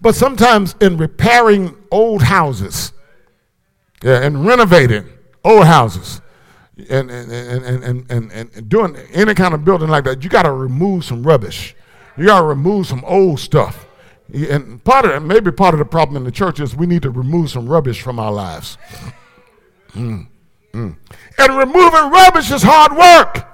[0.00, 2.92] but sometimes in repairing old houses
[4.02, 5.08] yeah, and renovating
[5.44, 6.20] old houses
[6.88, 10.44] and, and, and, and, and, and doing any kind of building like that, you got
[10.44, 11.74] to remove some rubbish.
[12.16, 13.86] You got to remove some old stuff.
[14.32, 17.10] And part of maybe part of the problem in the church is we need to
[17.10, 18.76] remove some rubbish from our lives.
[19.92, 20.28] Mm,
[20.72, 20.96] mm.
[21.38, 23.47] And removing rubbish is hard work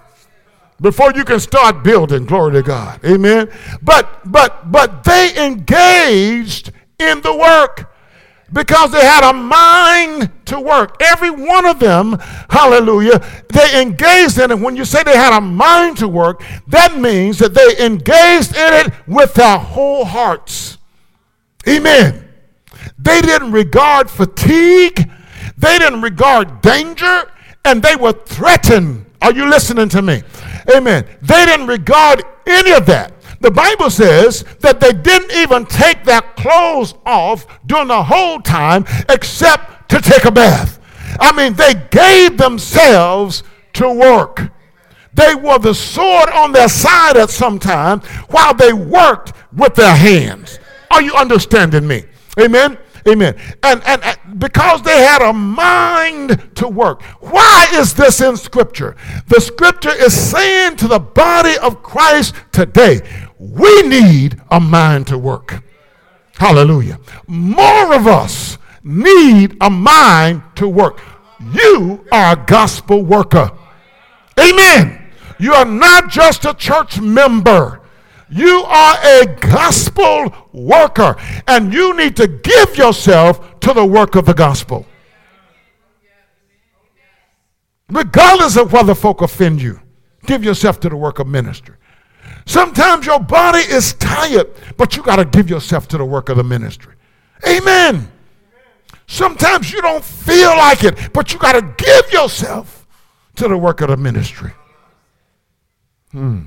[0.81, 2.25] before you can start building.
[2.25, 3.05] Glory to god.
[3.05, 3.51] Amen.
[3.83, 7.91] But but but they engaged in the work
[8.53, 10.97] because they had a mind to work.
[11.01, 12.19] Every one of them
[12.51, 14.59] hallelujah they engaged in it.
[14.59, 18.75] When you say they had a mind to work that means that they engaged in
[18.75, 20.79] it with their whole hearts.
[21.69, 22.29] Amen.
[22.99, 25.11] They didn't regard fatigue.
[25.57, 27.31] They didn't regard danger.
[27.65, 29.07] And they were threatened.
[29.23, 30.23] Are you listening to me
[30.75, 31.07] Amen.
[31.23, 33.13] They didn't regard any of that.
[33.41, 38.87] The Bible says that they didn't even take their clothes off during the whole time
[39.09, 40.81] except to take a bath.
[41.21, 43.43] I mean, they gave themselves
[43.75, 44.51] to work.
[45.13, 48.01] They wore the sword on their side at some time
[48.31, 50.59] while they worked with their hands.
[50.91, 52.05] Are you understanding me?
[52.39, 52.79] Amen.
[53.07, 53.37] Amen.
[53.63, 57.03] And, and, and, because they had a mind to work.
[57.21, 58.97] Why is this in Scripture?
[59.29, 63.01] The Scripture is saying to the body of Christ today,
[63.39, 65.63] we need a mind to work.
[66.37, 66.99] Hallelujah.
[67.27, 71.01] More of us need a mind to work.
[71.53, 73.51] You are a gospel worker.
[74.39, 75.13] Amen.
[75.39, 77.81] You are not just a church member.
[78.31, 84.27] You are a gospel worker, and you need to give yourself to the work of
[84.27, 84.87] the gospel.
[87.91, 89.81] Regardless of whether folk offend you,
[90.27, 91.77] give yourself to the work of ministry.
[92.47, 96.37] Sometimes your body is tired, but you got to give yourself to the work of
[96.37, 96.95] the ministry.
[97.47, 98.11] Amen.
[99.07, 102.87] Sometimes you don't feel like it, but you got to give yourself
[103.37, 104.53] to the work of the ministry.
[106.13, 106.45] Hmm.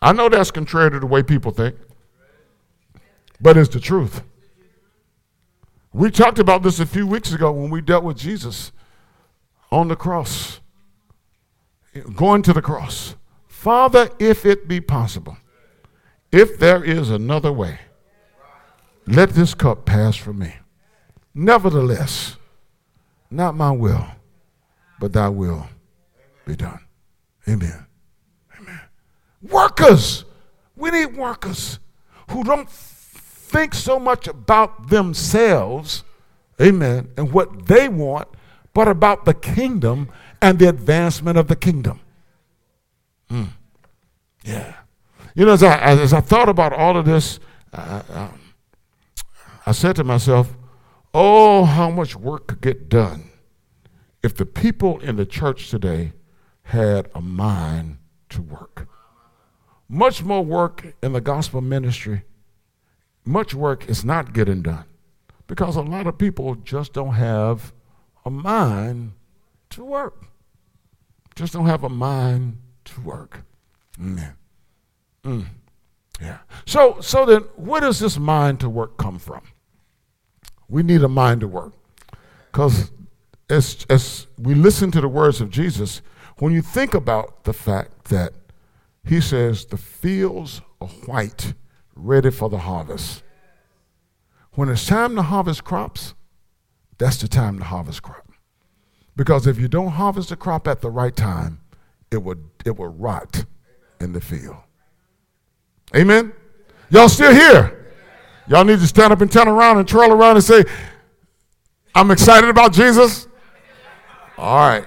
[0.00, 1.76] I know that's contrary to the way people think,
[3.40, 4.22] but it's the truth.
[5.92, 8.72] We talked about this a few weeks ago when we dealt with Jesus
[9.70, 10.60] on the cross,
[12.14, 13.14] going to the cross.
[13.48, 15.38] Father, if it be possible,
[16.30, 17.80] if there is another way,
[19.06, 20.56] let this cup pass from me.
[21.34, 22.36] Nevertheless,
[23.30, 24.06] not my will,
[25.00, 25.66] but thy will
[26.44, 26.80] be done.
[27.48, 27.85] Amen.
[29.50, 30.24] Workers.
[30.76, 31.78] We need workers
[32.30, 36.04] who don't think so much about themselves,
[36.60, 38.28] amen, and what they want,
[38.74, 40.10] but about the kingdom
[40.42, 42.00] and the advancement of the kingdom.
[43.30, 43.48] Mm.
[44.44, 44.74] Yeah.
[45.34, 47.38] You know, as I, as I thought about all of this,
[47.72, 48.40] uh, um,
[49.64, 50.56] I said to myself,
[51.12, 53.30] oh, how much work could get done
[54.22, 56.12] if the people in the church today
[56.64, 57.98] had a mind
[58.30, 58.88] to work.
[59.88, 62.22] Much more work in the gospel ministry,
[63.24, 64.84] much work is not getting done
[65.46, 67.72] because a lot of people just don't have
[68.24, 69.12] a mind
[69.70, 70.26] to work.
[71.34, 73.42] Just don't have a mind to work.
[74.00, 74.34] Mm.
[75.24, 75.46] Mm.
[76.20, 76.38] Yeah.
[76.64, 79.42] So So, then, where does this mind to work come from?
[80.68, 81.74] We need a mind to work.
[82.50, 82.90] Because
[83.50, 86.00] as, as we listen to the words of Jesus,
[86.38, 88.32] when you think about the fact that
[89.06, 91.54] he says the fields are white,
[91.94, 93.22] ready for the harvest.
[94.52, 96.14] When it's time to harvest crops,
[96.98, 98.32] that's the time to harvest crop.
[99.14, 101.60] Because if you don't harvest the crop at the right time,
[102.10, 103.44] it will, it will rot
[104.00, 104.56] in the field.
[105.94, 106.32] Amen?
[106.90, 107.94] Y'all still here?
[108.48, 110.64] Y'all need to stand up and turn around and twirl around and say,
[111.94, 113.26] I'm excited about Jesus.
[114.36, 114.86] All right.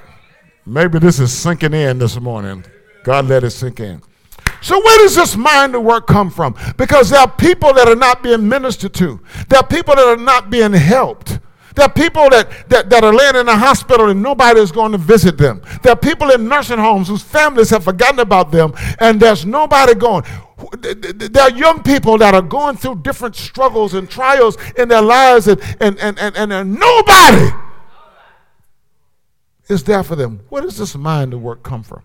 [0.66, 2.64] Maybe this is sinking in this morning.
[3.04, 4.02] God let it sink in.
[4.62, 6.56] So, where does this mind of work come from?
[6.78, 10.18] Because there are people that are not being ministered to, there are people that are
[10.18, 11.40] not being helped.
[11.76, 14.92] There are people that, that, that are laying in a hospital and nobody is going
[14.92, 15.62] to visit them.
[15.82, 19.96] There are people in nursing homes whose families have forgotten about them and there's nobody
[19.96, 20.26] going.
[20.80, 25.48] There are young people that are going through different struggles and trials in their lives
[25.48, 27.50] and, and, and, and, and nobody
[29.70, 30.42] is there for them.
[30.50, 32.04] Where does this mind of work come from?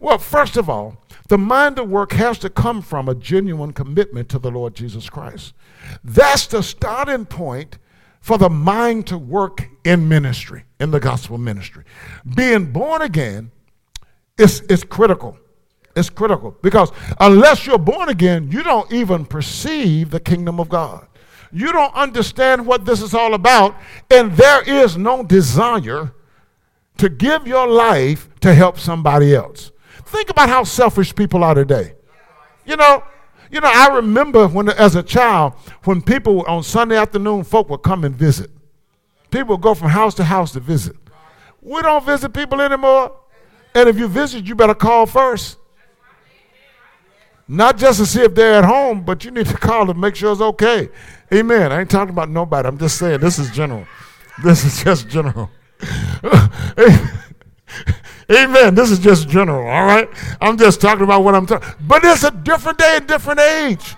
[0.00, 4.28] Well, first of all, the mind of work has to come from a genuine commitment
[4.30, 5.54] to the Lord Jesus Christ.
[6.02, 7.78] That's the starting point
[8.20, 11.84] for the mind to work in ministry, in the gospel ministry.
[12.34, 13.50] Being born again
[14.38, 15.38] is, is critical.
[15.96, 21.06] It's critical because unless you're born again, you don't even perceive the kingdom of God.
[21.52, 23.74] You don't understand what this is all about,
[24.10, 26.12] and there is no desire
[26.98, 29.69] to give your life to help somebody else.
[30.10, 31.94] Think about how selfish people are today.
[32.66, 33.04] You know,
[33.48, 35.52] you know, I remember when as a child,
[35.84, 38.50] when people on Sunday afternoon, folk would come and visit.
[39.30, 40.96] People would go from house to house to visit.
[41.62, 43.16] We don't visit people anymore.
[43.72, 45.58] And if you visit, you better call first.
[47.46, 50.16] Not just to see if they're at home, but you need to call to make
[50.16, 50.88] sure it's okay.
[51.32, 51.70] Amen.
[51.70, 52.66] I ain't talking about nobody.
[52.66, 53.86] I'm just saying this is general.
[54.42, 55.50] This is just general.
[58.30, 58.74] Amen.
[58.74, 60.08] This is just general, all right?
[60.40, 61.68] I'm just talking about what I'm talking.
[61.86, 63.96] But it's a different day and different age.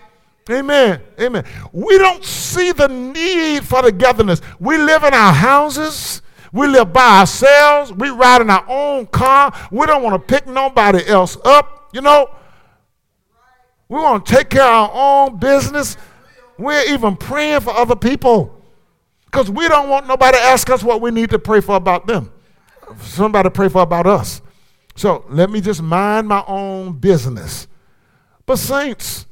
[0.50, 1.00] Amen.
[1.20, 1.44] Amen.
[1.72, 4.40] We don't see the need for togetherness.
[4.58, 6.22] We live in our houses.
[6.52, 7.92] We live by ourselves.
[7.92, 9.52] We ride in our own car.
[9.70, 11.90] We don't want to pick nobody else up.
[11.92, 12.28] You know,
[13.88, 15.96] we want to take care of our own business.
[16.58, 18.62] We're even praying for other people
[19.26, 22.06] because we don't want nobody to ask us what we need to pray for about
[22.06, 22.32] them.
[23.00, 24.42] Somebody pray for about us.
[24.94, 27.66] So let me just mind my own business.
[28.44, 29.26] But, saints,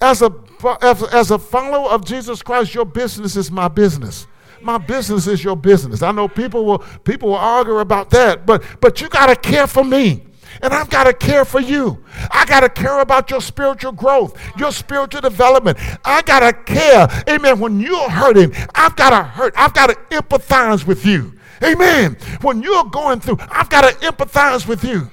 [0.00, 0.32] as a,
[0.80, 4.26] as, a follower of Jesus Christ, your business is my business.
[4.60, 6.02] My business is your business.
[6.02, 9.84] I know people will people will argue about that, but but you gotta care for
[9.84, 10.24] me.
[10.62, 12.04] And I've got to care for you.
[12.30, 15.78] I got to care about your spiritual growth, your spiritual development.
[16.04, 17.08] I got to care.
[17.28, 17.58] Amen.
[17.58, 19.54] When you're hurting, I've got to hurt.
[19.56, 21.32] I've got to empathize with you.
[21.64, 22.16] Amen.
[22.40, 25.10] When you're going through, I've got to empathize with you.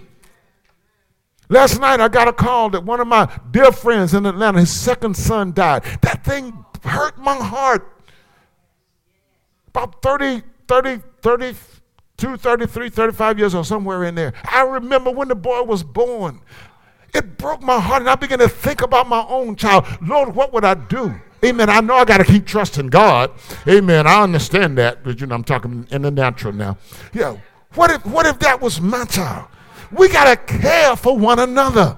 [1.50, 4.72] Last night I got a call that one of my dear friends in Atlanta, his
[4.72, 5.84] second son died.
[6.02, 8.04] That thing hurt my heart.
[9.68, 11.56] About 30, 30, 30,
[12.22, 14.34] Two, 33, 35 years old, somewhere in there.
[14.44, 16.40] I remember when the boy was born.
[17.16, 19.88] It broke my heart, and I began to think about my own child.
[20.04, 21.20] Lord, what would I do?
[21.44, 21.70] Amen.
[21.70, 23.32] I know I got to keep trusting God.
[23.68, 24.06] Amen.
[24.06, 26.78] I understand that, but you know, I'm talking in the natural now.
[27.14, 27.38] Yeah.
[27.74, 29.48] What if what if that was my child?
[29.92, 31.98] We got to care for one another.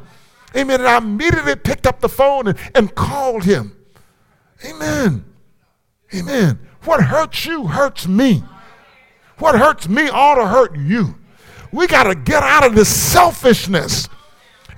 [0.56, 0.80] Amen.
[0.80, 3.76] And I immediately picked up the phone and, and called him.
[4.66, 5.26] Amen.
[6.14, 6.60] Amen.
[6.84, 8.44] What hurts you hurts me.
[9.40, 11.16] What hurts me ought to hurt you.
[11.72, 14.08] We got to get out of this selfishness.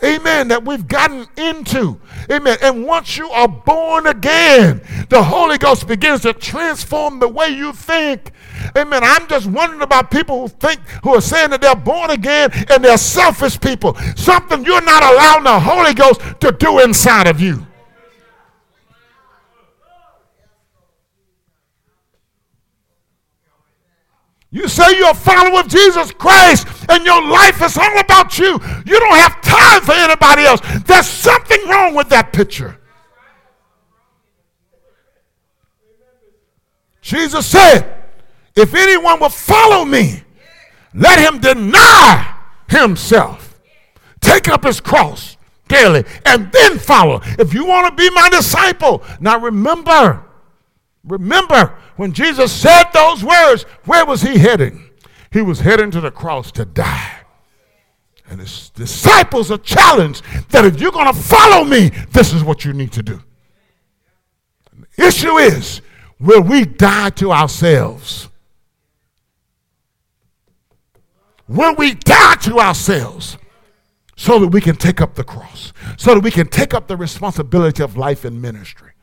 [0.05, 0.47] Amen.
[0.49, 1.99] That we've gotten into.
[2.31, 2.57] Amen.
[2.61, 7.73] And once you are born again, the Holy Ghost begins to transform the way you
[7.73, 8.31] think.
[8.77, 9.03] Amen.
[9.03, 12.83] I'm just wondering about people who think, who are saying that they're born again and
[12.83, 13.95] they're selfish people.
[14.15, 17.64] Something you're not allowing the Holy Ghost to do inside of you.
[24.55, 28.53] You say you're a follower of Jesus Christ and your life is all about you.
[28.85, 30.61] You don't have time for anybody else.
[30.85, 32.79] There's something wrong with that picture.
[37.01, 38.05] Jesus said,
[38.55, 40.23] If anyone will follow me,
[40.93, 42.33] let him deny
[42.69, 43.59] himself,
[44.21, 45.35] take up his cross
[45.67, 47.19] daily, and then follow.
[47.37, 50.23] If you want to be my disciple, now remember,
[51.03, 54.89] remember, when Jesus said those words, where was he heading?
[55.31, 57.21] He was heading to the cross to die.
[58.27, 62.65] And his disciples are challenged that if you're going to follow me, this is what
[62.65, 63.21] you need to do.
[64.97, 65.81] The issue is,
[66.19, 68.29] will we die to ourselves?
[71.47, 73.37] Will we die to ourselves
[74.15, 76.97] so that we can take up the cross, so that we can take up the
[76.97, 78.94] responsibility of life and ministry?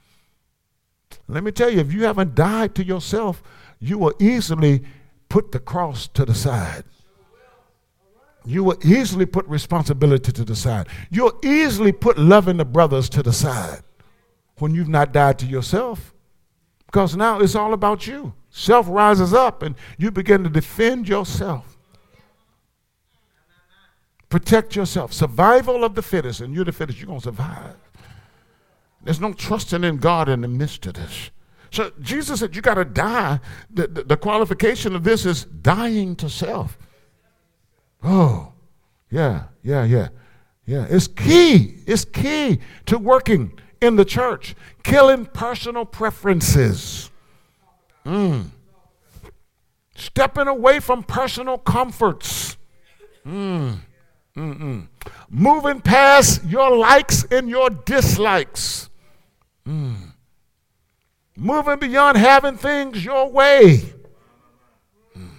[1.28, 3.42] Let me tell you, if you haven't died to yourself,
[3.80, 4.82] you will easily
[5.28, 6.84] put the cross to the side.
[8.44, 10.88] You will easily put responsibility to the side.
[11.10, 13.82] You'll easily put loving the brothers to the side
[14.58, 16.12] when you've not died to yourself.
[16.86, 18.34] Because now it's all about you.
[18.50, 21.78] Self rises up and you begin to defend yourself.
[24.28, 25.12] Protect yourself.
[25.12, 27.76] Survival of the fittest, and you're the fittest, you're going to survive.
[29.04, 31.30] There's no trusting in God in the midst of this.
[31.70, 33.40] So Jesus said, You got to die.
[33.70, 36.78] The, the, the, qualification of this is dying to self.
[38.02, 38.52] Oh,
[39.10, 40.08] yeah, yeah, yeah.
[40.66, 41.78] Yeah, it's key.
[41.86, 47.10] It's key to working in the church, killing personal preferences.
[48.06, 48.46] Mm.
[49.96, 52.56] Stepping away from personal comforts.
[53.26, 53.78] Mm.
[54.36, 54.88] Mm-mm.
[55.28, 58.88] Moving past your likes and your dislikes.
[59.66, 60.12] Mm.
[61.36, 63.82] Moving beyond having things your way.
[65.16, 65.30] Mm.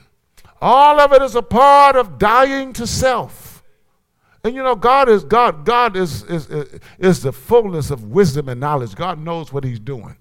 [0.61, 3.63] All of it is a part of dying to self.
[4.43, 6.49] And you know, God is God, God is, is,
[6.99, 8.95] is the fullness of wisdom and knowledge.
[8.95, 10.17] God knows what He's doing.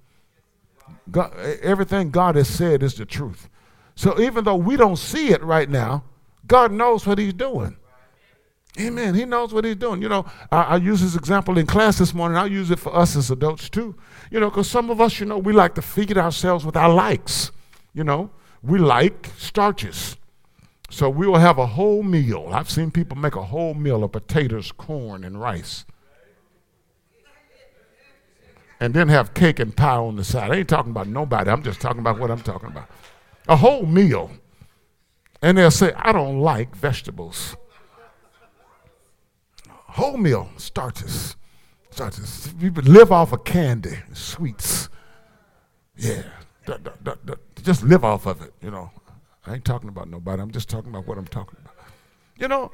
[1.11, 3.49] God, everything God has said is the truth.
[3.97, 6.05] So even though we don't see it right now,
[6.47, 7.77] God knows what He's doing.
[8.81, 9.15] Amen.
[9.15, 10.01] He knows what he's doing.
[10.01, 12.39] You know, I, I use this example in class this morning.
[12.39, 13.95] I'll use it for us as adults too.
[14.31, 16.89] You know, because some of us, you know, we like to feed ourselves with our
[16.89, 17.53] likes.
[17.93, 18.31] You know,
[18.63, 20.17] we like starches.
[20.89, 22.49] So we will have a whole meal.
[22.51, 25.85] I've seen people make a whole meal of potatoes, corn, and rice.
[28.81, 30.51] And then have cake and pie on the side.
[30.51, 31.51] I ain't talking about nobody.
[31.51, 32.89] I'm just talking about what I'm talking about.
[33.49, 34.31] A whole meal.
[35.43, 37.57] And they'll say, I don't like vegetables
[39.95, 41.37] wholemeal starches.
[41.91, 42.53] Starches.
[42.59, 44.89] People live off of candy, sweets.
[45.97, 46.23] Yeah.
[47.63, 48.91] Just live off of it, you know.
[49.47, 50.41] I ain't talking about nobody.
[50.41, 51.75] I'm just talking about what I'm talking about.
[52.39, 52.71] You know,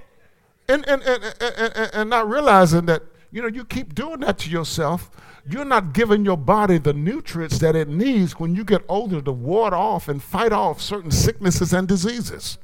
[0.68, 3.02] and, and, and, and, and not realizing that,
[3.32, 5.10] you know, you keep doing that to yourself.
[5.48, 9.32] You're not giving your body the nutrients that it needs when you get older to
[9.32, 12.58] ward off and fight off certain sicknesses and diseases.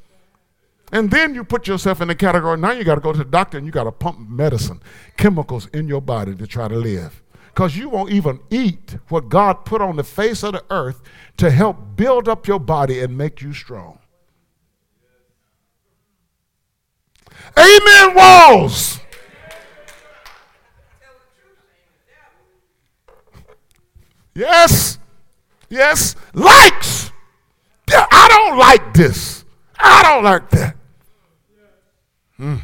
[0.93, 3.25] And then you put yourself in the category, now you got to go to the
[3.25, 4.81] doctor and you got to pump medicine,
[5.17, 7.23] chemicals in your body to try to live.
[7.47, 11.03] Because you won't even eat what God put on the face of the earth
[11.37, 13.99] to help build up your body and make you strong.
[17.57, 19.01] Amen, walls.
[24.35, 24.99] Yes,
[25.69, 27.13] yes, likes.
[27.89, 29.44] I don't like this.
[29.85, 30.77] I don't like that.
[32.39, 32.61] Mm.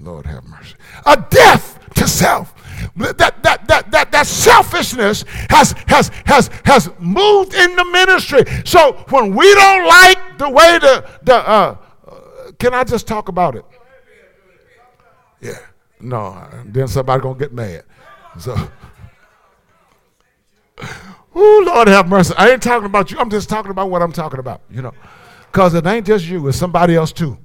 [0.00, 0.74] Lord have mercy.
[1.06, 2.54] A death to self.
[2.96, 8.44] That, that, that, that, that selfishness has, has, has, has moved in the ministry.
[8.64, 13.28] So when we don't like the way the, the uh, uh, can I just talk
[13.28, 13.64] about it?
[15.40, 15.58] Yeah.
[16.00, 17.84] No, then somebody gonna get mad.
[18.38, 18.56] So,
[21.34, 22.34] oh Lord have mercy.
[22.36, 23.18] I ain't talking about you.
[23.18, 24.60] I'm just talking about what I'm talking about.
[24.70, 24.92] You know,
[25.58, 26.46] because it ain't just you.
[26.46, 27.36] It's somebody else too.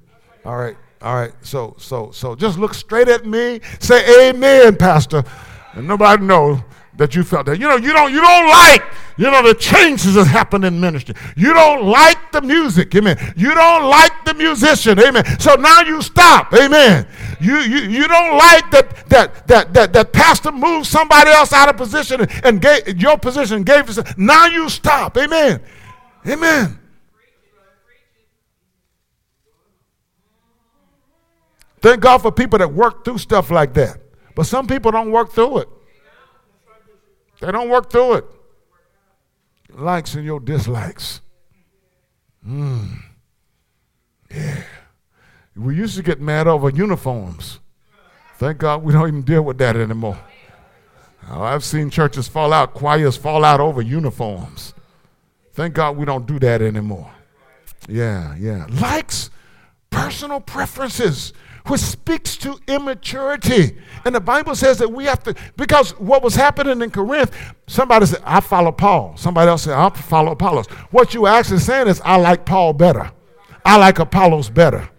[0.45, 0.77] All right.
[1.01, 5.23] All right, so so so just look straight at me, say amen, Pastor.
[5.73, 6.63] And nobody know
[6.95, 7.59] that you felt that.
[7.59, 8.83] You know, you don't you don't like,
[9.17, 11.15] you know, the changes that happen in ministry.
[11.35, 13.17] You don't like the music, amen.
[13.35, 15.25] You don't like the musician, amen.
[15.39, 17.05] So now you stop, amen.
[17.41, 21.67] You you, you don't like that that that that that pastor moved somebody else out
[21.67, 25.59] of position and, gave your position gave us now you stop, amen.
[26.25, 26.79] Amen.
[31.83, 33.97] Thank God for people that work through stuff like that.
[34.35, 35.69] But some people don't work through it.
[37.41, 38.25] They don't work through it.
[39.69, 41.19] Likes and your dislikes.
[42.41, 42.85] Hmm.
[44.31, 44.63] Yeah.
[45.57, 47.59] We used to get mad over uniforms.
[48.37, 50.17] Thank God we don't even deal with that anymore.
[51.29, 54.73] Oh, I've seen churches fall out, choirs fall out over uniforms.
[55.51, 57.11] Thank God we don't do that anymore.
[57.89, 58.67] Yeah, yeah.
[58.69, 59.29] Likes,
[59.89, 61.33] personal preferences
[61.67, 63.77] which speaks to immaturity.
[64.05, 67.35] And the Bible says that we have to, because what was happening in Corinth,
[67.67, 69.15] somebody said, I follow Paul.
[69.15, 70.67] Somebody else said, I follow Apollos.
[70.91, 73.11] What you actually saying is, I like Paul better.
[73.65, 74.89] I like Apollos better.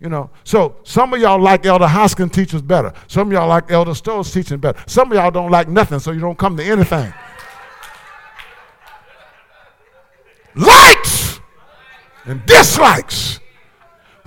[0.00, 2.92] You know, so some of y'all like Elder Hoskins teachers better.
[3.08, 4.78] Some of y'all like Elder Stowe's teaching better.
[4.86, 7.12] Some of y'all don't like nothing, so you don't come to anything.
[10.54, 11.40] Likes
[12.26, 13.40] and dislikes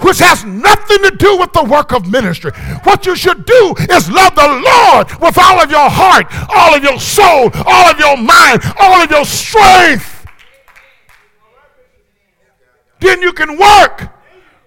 [0.01, 2.51] which has nothing to do with the work of ministry.
[2.83, 6.83] What you should do is love the Lord with all of your heart, all of
[6.83, 10.25] your soul, all of your mind, all of your strength.
[12.99, 14.09] Then you can work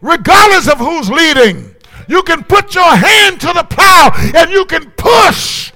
[0.00, 1.74] regardless of who's leading.
[2.08, 5.72] You can put your hand to the plow and you can push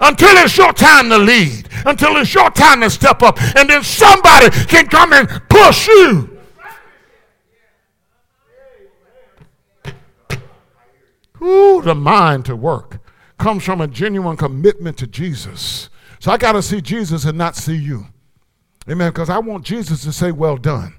[0.00, 3.82] until it's your time to lead, until it's your time to step up, and then
[3.82, 6.33] somebody can come and push you.
[11.42, 12.98] Ooh, the mind to work
[13.38, 15.90] comes from a genuine commitment to Jesus.
[16.20, 18.06] So I got to see Jesus and not see you.
[18.88, 19.10] Amen.
[19.10, 20.94] Because I want Jesus to say, Well done.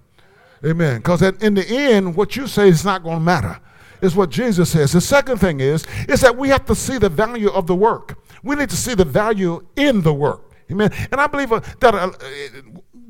[0.66, 0.98] Amen.
[0.98, 3.60] Because in the end, what you say is not going to matter.
[4.02, 4.92] It's what Jesus says.
[4.92, 8.18] The second thing is, is that we have to see the value of the work.
[8.44, 10.52] We need to see the value in the work.
[10.72, 10.92] Amen.
[11.12, 12.12] And I believe uh, that, uh,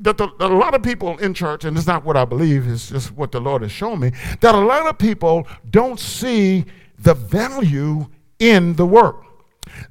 [0.00, 2.66] that, the, that a lot of people in church, and it's not what I believe,
[2.68, 6.66] it's just what the Lord has shown me, that a lot of people don't see
[6.98, 8.06] the value
[8.38, 9.24] in the work.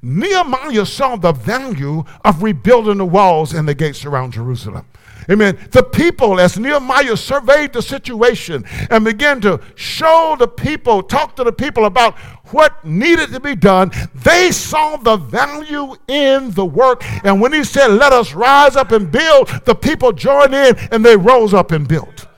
[0.02, 4.86] Nehemiah saw the value of rebuilding the walls and the gates around Jerusalem.
[5.28, 5.58] Amen.
[5.72, 11.44] The people, as Nehemiah surveyed the situation and began to show the people, talk to
[11.44, 12.16] the people about
[12.52, 17.02] what needed to be done, they saw the value in the work.
[17.24, 21.04] And when he said, Let us rise up and build, the people joined in and
[21.04, 22.28] they rose up and built.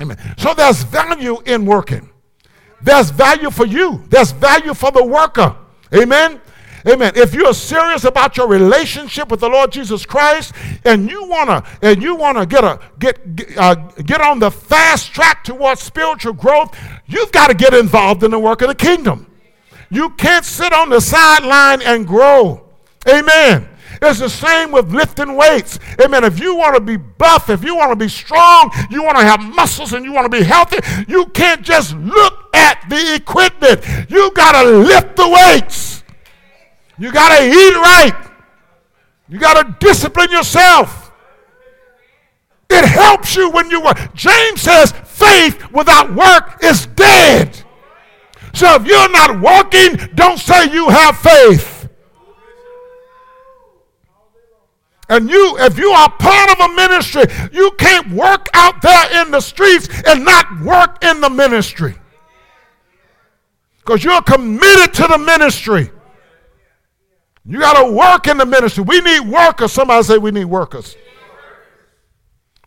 [0.00, 0.18] Amen.
[0.36, 2.09] So there's value in working.
[2.82, 4.04] There's value for you.
[4.08, 5.56] There's value for the worker.
[5.94, 6.40] Amen.
[6.86, 7.12] Amen.
[7.14, 10.54] If you're serious about your relationship with the Lord Jesus Christ,
[10.84, 13.20] and you wanna and you wanna get a get
[13.58, 13.74] uh,
[14.04, 16.74] get on the fast track towards spiritual growth,
[17.06, 19.26] you've got to get involved in the work of the kingdom.
[19.90, 22.66] You can't sit on the sideline and grow.
[23.08, 23.68] Amen.
[24.02, 25.78] It's the same with lifting weights.
[26.02, 26.24] Amen.
[26.24, 29.24] If you want to be buff, if you want to be strong, you want to
[29.24, 33.84] have muscles and you want to be healthy, you can't just look at the equipment.
[34.10, 36.02] You got to lift the weights.
[36.98, 38.30] You got to eat right.
[39.28, 41.12] You got to discipline yourself.
[42.70, 44.14] It helps you when you work.
[44.14, 47.62] James says faith without work is dead.
[48.54, 51.79] So if you're not working, don't say you have faith.
[55.10, 59.32] And you, if you are part of a ministry, you can't work out there in
[59.32, 61.96] the streets and not work in the ministry.
[63.78, 65.90] Because you're committed to the ministry.
[67.44, 68.84] You got to work in the ministry.
[68.84, 69.72] We need workers.
[69.72, 70.94] Somebody say we need workers.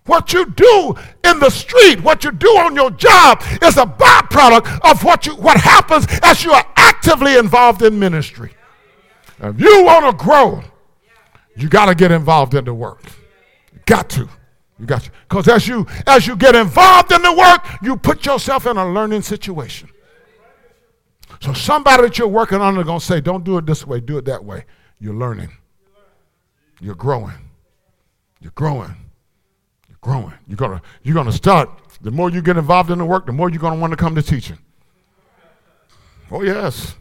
[0.06, 4.92] What you do in the street, what you do on your job is a byproduct
[4.92, 8.52] of what you what happens as you are actively involved in ministry.
[9.40, 10.62] If you want to grow,
[11.56, 13.04] you got to get involved in the work.
[13.86, 14.28] got to.
[14.80, 15.12] You got to.
[15.30, 18.92] Because as you as you get involved in the work, you put yourself in a
[18.92, 19.90] learning situation.
[21.42, 24.00] So somebody that you're working on is going to say, don't do it this way,
[24.00, 24.66] do it that way.
[25.00, 25.50] You're learning.
[26.80, 27.36] You're growing.
[28.40, 28.96] You're growing.
[29.88, 30.34] You're growing.
[30.48, 31.70] You're gonna you're gonna start.
[32.02, 34.16] The more you get involved in the work, the more you're gonna want to come
[34.16, 34.58] to teaching.
[36.30, 36.96] Oh yes.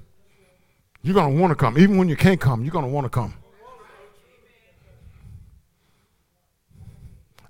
[1.03, 1.79] You're gonna want to come.
[1.79, 3.35] Even when you can't come, you're gonna want to come.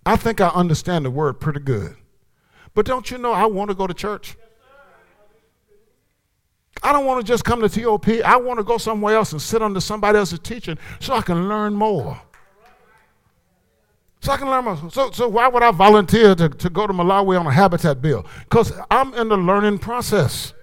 [0.05, 1.97] I think I understand the word pretty good.
[2.75, 4.37] But don't you know I want to go to church?
[6.83, 8.09] I don't want to just come to TOP.
[8.25, 11.49] I want to go somewhere else and sit under somebody else's teaching so I can
[11.49, 12.21] learn more.
[14.21, 14.91] So I can learn more.
[14.91, 18.27] So, so why would I volunteer to, to go to Malawi on a habitat bill?
[18.41, 20.55] Because I'm in the learning process.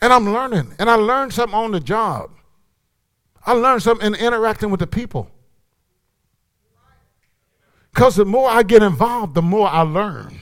[0.00, 0.74] And I'm learning.
[0.78, 2.30] And I learned something on the job.
[3.44, 5.30] I learned something in interacting with the people.
[7.98, 10.38] Because the more I get involved, the more I learn.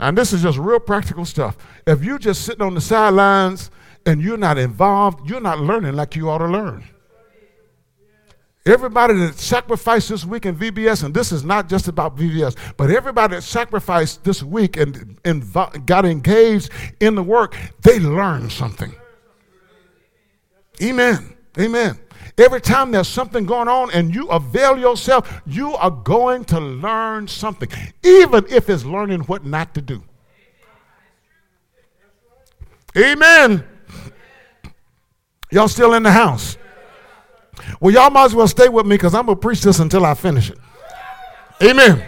[0.00, 1.56] And this is just real practical stuff.
[1.86, 3.70] If you're just sitting on the sidelines
[4.04, 6.82] and you're not involved, you're not learning like you ought to learn.
[8.66, 12.90] Everybody that sacrificed this week in VBS, and this is not just about VBS, but
[12.90, 15.44] everybody that sacrificed this week and, and
[15.86, 18.92] got engaged in the work, they learned something.
[20.82, 21.36] Amen.
[21.56, 21.96] Amen.
[22.38, 27.26] Every time there's something going on and you avail yourself, you are going to learn
[27.26, 27.68] something,
[28.04, 30.02] even if it's learning what not to do.
[32.96, 33.64] Amen.
[35.50, 36.56] Y'all still in the house?
[37.80, 40.06] Well, y'all might as well stay with me because I'm going to preach this until
[40.06, 40.58] I finish it.
[41.60, 42.04] Amen.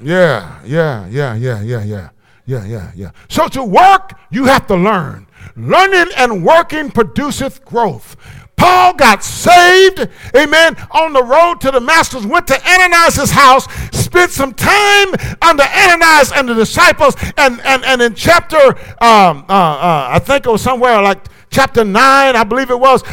[0.00, 2.10] Yeah, yeah, yeah, yeah, yeah, yeah.
[2.46, 3.10] Yeah, yeah, yeah.
[3.28, 5.26] So to work, you have to learn.
[5.54, 8.16] Learning and working produceth growth.
[8.58, 14.52] Paul got saved, amen, on the road to Damascus, went to Ananias' house, spent some
[14.52, 17.14] time under Ananias and the disciples.
[17.36, 18.58] And, and, and in chapter,
[19.00, 21.94] um, uh, uh, I think it was somewhere like chapter 9,
[22.36, 23.04] I believe it was,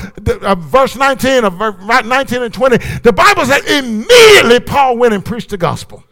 [0.41, 5.52] uh, verse 19, of 19 and 20, the Bible said immediately Paul went and preached
[5.52, 6.04] the gospel.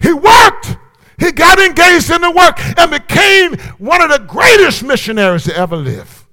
[0.00, 0.76] He worked.
[1.18, 5.76] He got engaged in the work and became one of the greatest missionaries to ever
[5.76, 6.26] live.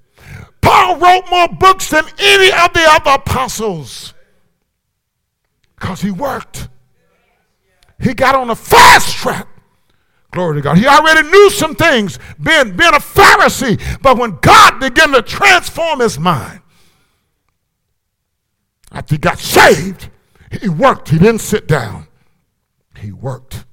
[0.60, 4.14] Paul wrote more books than any of the other apostles
[5.74, 6.68] because he worked.
[8.00, 9.48] He got on a fast track.
[10.32, 10.78] Glory to God.
[10.78, 16.00] He already knew some things, being, being a Pharisee, but when God began to transform
[16.00, 16.60] his mind,
[18.90, 20.08] after he got saved,
[20.60, 21.10] he worked.
[21.10, 22.06] He didn't sit down.
[22.98, 23.64] He worked.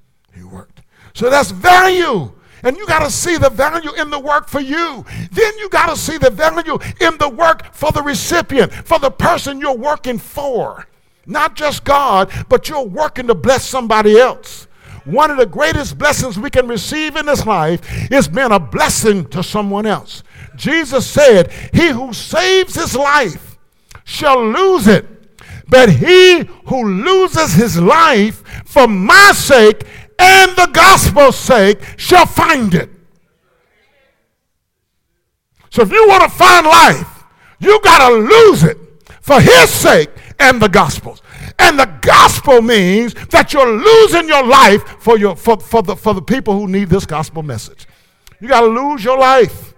[1.20, 2.32] So that's value.
[2.64, 5.04] And you got to see the value in the work for you.
[5.34, 9.12] Then you got to see the value in the work for the recipient, for the
[9.12, 10.88] person you're working for.
[11.26, 14.70] Not just God, but you're working to bless somebody else.
[15.04, 19.28] One of the greatest blessings we can receive in this life is being a blessing
[19.32, 20.24] to someone else.
[20.56, 23.58] Jesus said, He who saves his life
[24.06, 25.06] shall lose it,
[25.68, 29.84] but he who loses his life for my sake
[30.20, 32.90] and the gospel's sake shall find it.
[35.70, 37.24] So if you want to find life,
[37.60, 38.78] you got to lose it
[39.22, 40.10] for his sake
[40.40, 41.22] and the gospel's.
[41.58, 46.14] And the gospel means that you're losing your life for, your, for, for, the, for
[46.14, 47.86] the people who need this gospel message.
[48.40, 49.74] You got to lose your life.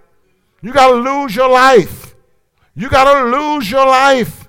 [0.62, 2.14] You got to lose your life.
[2.74, 4.48] You got to lose your life.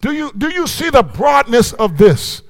[0.00, 2.42] Do you, do you see the broadness of this?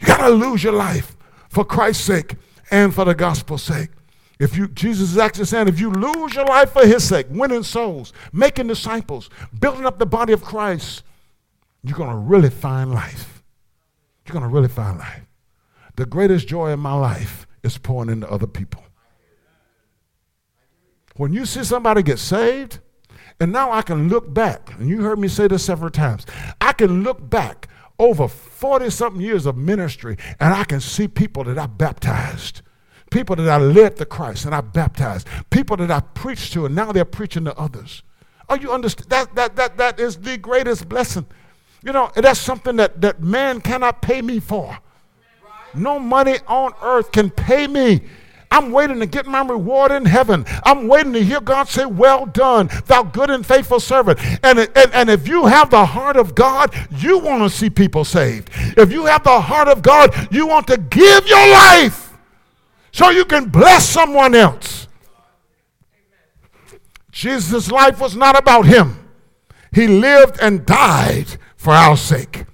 [0.00, 1.16] You got to lose your life
[1.48, 2.36] for Christ's sake
[2.70, 3.90] and for the gospel's sake.
[4.38, 7.62] If you, Jesus is actually saying, if you lose your life for his sake, winning
[7.62, 9.28] souls, making disciples,
[9.58, 11.02] building up the body of Christ,
[11.82, 13.42] you're going to really find life.
[14.24, 15.26] You're going to really find life.
[15.96, 18.82] The greatest joy in my life is pouring into other people.
[21.16, 22.78] When you see somebody get saved,
[23.40, 26.24] and now I can look back, and you heard me say this several times,
[26.60, 27.68] I can look back
[28.00, 32.62] over 40 something years of ministry, and I can see people that I baptized,
[33.10, 36.74] people that I led to Christ and I baptized, people that I preached to, and
[36.74, 38.02] now they're preaching to others.
[38.48, 39.10] Are you understand?
[39.10, 41.26] That, that, that, that is the greatest blessing.
[41.84, 44.78] You know, that's something that, that man cannot pay me for.
[45.74, 48.00] No money on earth can pay me
[48.50, 50.44] I'm waiting to get my reward in heaven.
[50.64, 54.18] I'm waiting to hear God say, Well done, thou good and faithful servant.
[54.42, 58.04] And, and, and if you have the heart of God, you want to see people
[58.04, 58.50] saved.
[58.76, 62.12] If you have the heart of God, you want to give your life
[62.92, 64.88] so you can bless someone else.
[67.12, 69.08] Jesus' life was not about him,
[69.72, 71.26] he lived and died
[71.56, 72.46] for our sake.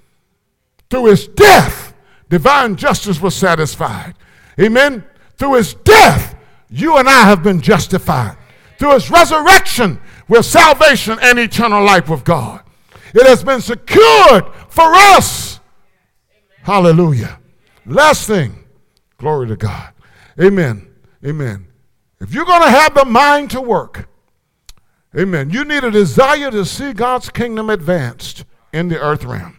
[0.91, 1.95] Through his death,
[2.29, 4.15] divine justice was satisfied.
[4.61, 5.05] Amen.
[5.37, 6.37] Through his death,
[6.69, 8.37] you and I have been justified.
[8.79, 12.63] Through his resurrection, with salvation and eternal life with God.
[13.15, 15.61] It has been secured for us.
[16.63, 17.39] Hallelujah.
[17.87, 18.65] Last thing,
[19.19, 19.93] glory to God.
[20.41, 20.89] Amen.
[21.25, 21.69] Amen.
[22.21, 24.09] If you're going to have the mind to work,
[25.17, 29.59] amen, you need a desire to see God's kingdom advanced in the earth realm.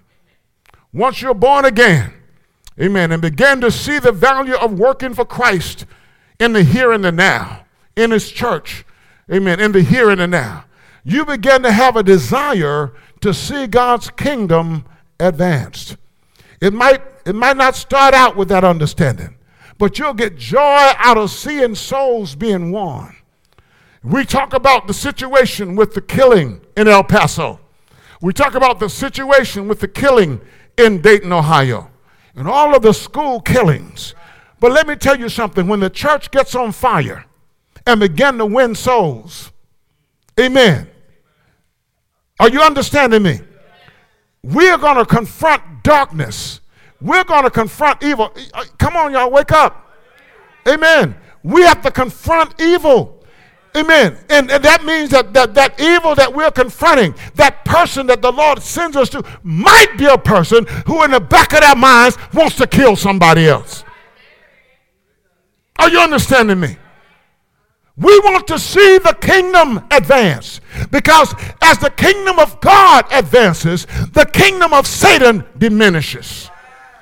[0.91, 2.13] Once you're born again,
[2.80, 3.11] Amen.
[3.11, 5.86] And began to see the value of working for Christ
[6.39, 7.65] in the here and the now,
[7.95, 8.86] in his church.
[9.32, 9.59] Amen.
[9.59, 10.65] In the here and the now.
[11.03, 14.86] You begin to have a desire to see God's kingdom
[15.19, 15.97] advanced.
[16.61, 19.36] It might, it might not start out with that understanding,
[19.78, 23.15] but you'll get joy out of seeing souls being won.
[24.03, 27.59] We talk about the situation with the killing in El Paso.
[28.21, 30.41] We talk about the situation with the killing
[30.78, 31.89] in Dayton, Ohio
[32.38, 34.15] and all of the school killings.
[34.59, 37.25] But let me tell you something when the church gets on fire
[37.85, 39.51] and begin to win souls,
[40.39, 40.89] amen.
[42.39, 43.41] Are you understanding me?
[44.43, 46.61] We are going to confront darkness.
[47.01, 48.33] We're going to confront evil.
[48.77, 49.91] Come on, y'all, wake up.
[50.67, 51.15] Amen.
[51.43, 53.16] We have to confront evil.
[53.78, 54.17] Amen.
[54.30, 58.32] And, and that means that, that that evil that we're confronting, that person that the
[58.32, 62.17] Lord sends us to, might be a person who, in the back of their minds,
[62.34, 63.84] wants to kill somebody else.
[65.78, 66.78] Are you understanding me?
[67.97, 70.59] We want to see the kingdom advance
[70.91, 76.49] because as the kingdom of God advances, the kingdom of Satan diminishes.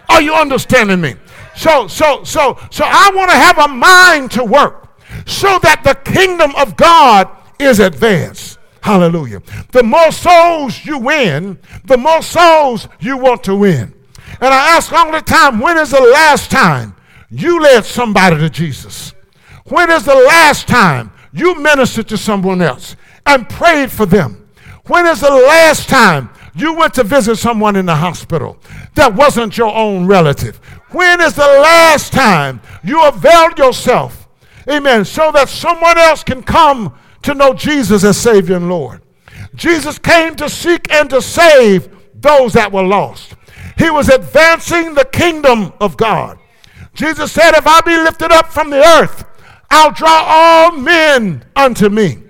[0.09, 1.15] Are you understanding me?
[1.55, 4.84] So, so, so, so I want to have a mind to work
[5.26, 8.59] so that the kingdom of God is advanced.
[8.82, 9.41] Hallelujah.
[9.71, 13.93] The more souls you win, the more souls you want to win.
[14.39, 16.95] And I ask all the time, when is the last time
[17.30, 19.13] you led somebody to Jesus?
[19.65, 22.95] When is the last time you ministered to someone else
[23.26, 24.47] and prayed for them?
[24.88, 28.57] When is the last time you went to visit someone in the hospital
[28.93, 30.57] that wasn't your own relative?
[30.91, 34.24] When is the last time you availed yourself,
[34.70, 39.01] amen, so that someone else can come to know Jesus as Savior and Lord?
[39.55, 43.36] Jesus came to seek and to save those that were lost.
[43.78, 46.39] He was advancing the kingdom of God.
[46.93, 49.26] Jesus said, If I be lifted up from the earth,
[49.70, 52.24] I'll draw all men unto me.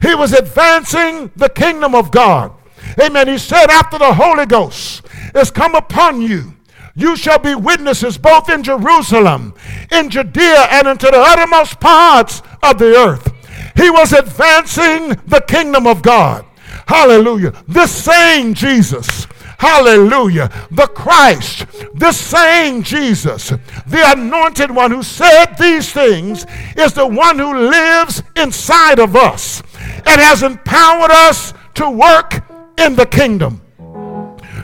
[0.00, 2.52] He was advancing the kingdom of God.
[3.00, 3.28] Amen.
[3.28, 5.02] He said, After the Holy Ghost
[5.34, 6.51] is come upon you,
[6.94, 9.54] you shall be witnesses both in Jerusalem,
[9.90, 13.32] in Judea, and into the uttermost parts of the earth.
[13.76, 16.44] He was advancing the kingdom of God.
[16.86, 17.52] Hallelujah.
[17.68, 19.26] This same Jesus
[19.62, 20.50] Hallelujah.
[20.72, 23.50] The Christ, the same Jesus,
[23.86, 26.44] the anointed one who said these things,
[26.76, 29.62] is the one who lives inside of us
[30.04, 32.42] and has empowered us to work
[32.76, 33.62] in the kingdom,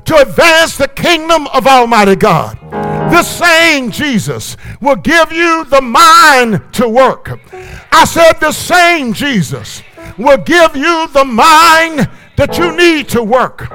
[0.09, 2.59] to advance the kingdom of Almighty God.
[3.13, 7.39] The same Jesus will give you the mind to work.
[7.93, 9.83] I said, the same Jesus
[10.17, 13.69] will give you the mind that you need to work.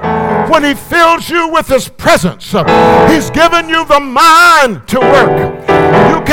[0.50, 5.53] When He fills you with His presence, He's given you the mind to work.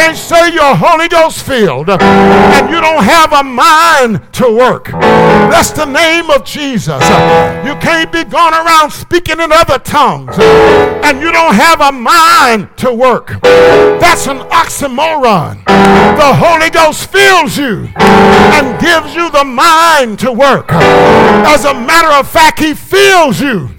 [0.02, 4.88] Can't say you're Holy Ghost filled and you don't have a mind to work.
[4.88, 7.04] That's the name of Jesus.
[7.64, 12.76] You can't be going around speaking in other tongues and you don't have a mind
[12.78, 13.39] to work.
[13.43, 15.64] That's an oxymoron.
[15.66, 20.72] The Holy Ghost fills you and gives you the mind to work.
[20.72, 23.70] As a matter of fact, He fills you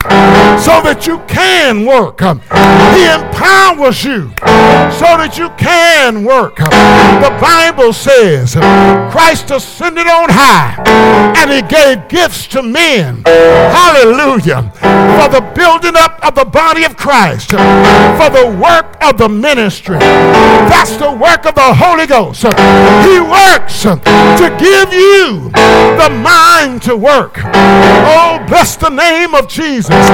[0.62, 2.20] so that you can work.
[2.20, 4.30] He empowers you
[4.92, 6.56] so that you can work.
[6.56, 8.54] The Bible says
[9.10, 10.82] Christ ascended on high
[11.36, 13.22] and He gave gifts to men.
[13.26, 14.70] Hallelujah.
[14.72, 19.98] For the building up of the body of Christ, for the work of the ministry.
[19.98, 22.42] That's the work of the Holy Ghost.
[22.42, 25.50] He works to give you
[25.98, 27.38] the mind to work.
[27.44, 30.08] Oh, bless the name of Jesus.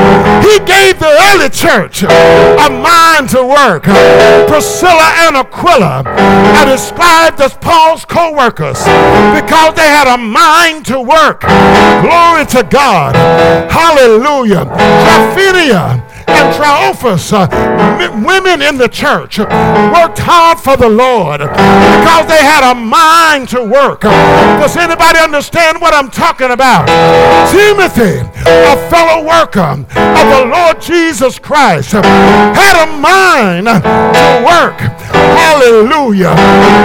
[0.45, 3.85] He gave the early church a mind to work.
[4.49, 8.79] Priscilla and Aquila are described as Paul's co workers
[9.35, 11.41] because they had a mind to work.
[11.41, 13.15] Glory to God.
[13.71, 14.65] Hallelujah.
[14.65, 16.05] Tryphena
[16.39, 19.47] and uh, women in the church, uh,
[19.95, 24.05] worked hard for the Lord uh, because they had a mind to work.
[24.05, 24.11] Uh,
[24.61, 26.87] does anybody understand what I'm talking about?
[27.51, 34.79] Timothy, a fellow worker of the Lord Jesus Christ, had a mind to work.
[35.11, 36.35] Hallelujah.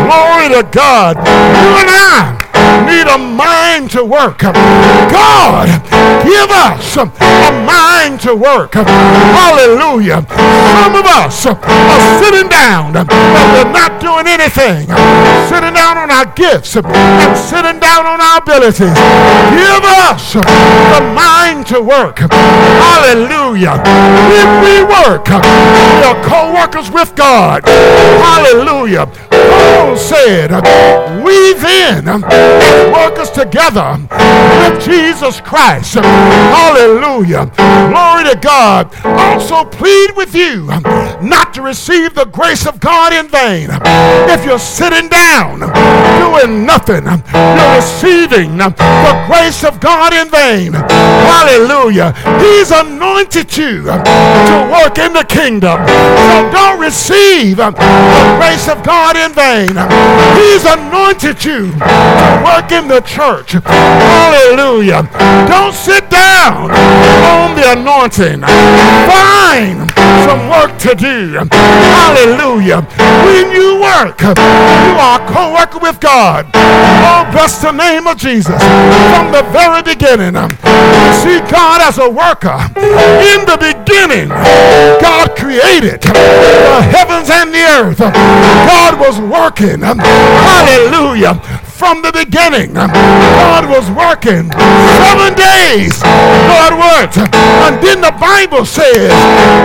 [0.07, 1.17] Glory to God.
[1.17, 2.52] You and I
[2.87, 4.39] need a mind to work.
[4.39, 5.67] God,
[6.23, 7.05] give us a
[7.65, 8.73] mind to work.
[8.73, 10.25] Hallelujah.
[10.29, 11.59] Some of us are
[12.23, 14.87] sitting down and we're not doing anything.
[15.49, 16.85] Sitting down on our gifts and
[17.37, 18.79] sitting down on our abilities.
[18.79, 22.19] Give us the mind to work.
[22.19, 23.81] Hallelujah.
[23.83, 27.63] If we work, we are co-workers with God.
[27.65, 29.07] Hallelujah.
[29.29, 30.51] Paul said,
[31.23, 32.05] we then
[32.93, 35.95] workers together with Jesus Christ.
[35.95, 37.51] Hallelujah.
[37.55, 38.93] Glory to God.
[39.03, 40.67] Also plead with you
[41.21, 43.69] not to receive the grace of God in vain.
[44.29, 50.73] If you're sitting down doing nothing, you're receiving the grace of God in vain.
[50.73, 52.13] Hallelujah.
[52.39, 55.85] He's anointed you to work in the kingdom.
[55.87, 57.71] So don't receive the
[58.37, 59.75] grace of God in vain.
[60.37, 63.53] He's anointed you to work in the church.
[63.53, 65.09] Hallelujah.
[65.49, 68.41] Don't sit down on the anointing.
[68.41, 69.89] Find
[70.25, 71.39] some work to do.
[71.51, 72.81] Hallelujah.
[73.25, 76.45] When you work, you are co-worker with God.
[76.53, 78.61] Oh, bless the name of Jesus.
[79.09, 80.33] From the very beginning,
[81.21, 82.57] see God as a worker.
[82.77, 87.99] In the beginning, God created the heavens and the earth.
[87.99, 89.81] God was working.
[89.81, 91.41] Hallelujah
[91.73, 92.73] from the beginning.
[92.73, 94.51] God was working
[95.01, 95.97] seven days.
[96.01, 97.17] God worked.
[97.17, 99.11] And then the Bible says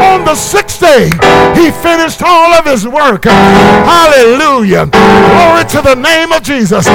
[0.08, 1.10] on the sixth day,
[1.54, 3.24] he finished all of his work.
[3.24, 4.86] Hallelujah.
[4.86, 6.86] Glory to the name of Jesus.
[6.86, 6.92] So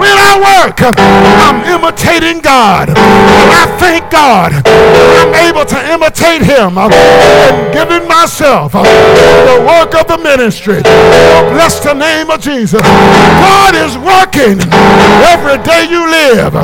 [0.00, 2.88] when I work, I'm imitating God.
[2.88, 6.90] And I thank God I'm able to imitate him and
[7.72, 10.80] giving myself the work of the ministry.
[11.52, 12.80] Bless the name of Jesus.
[12.80, 16.54] God is working every day you live.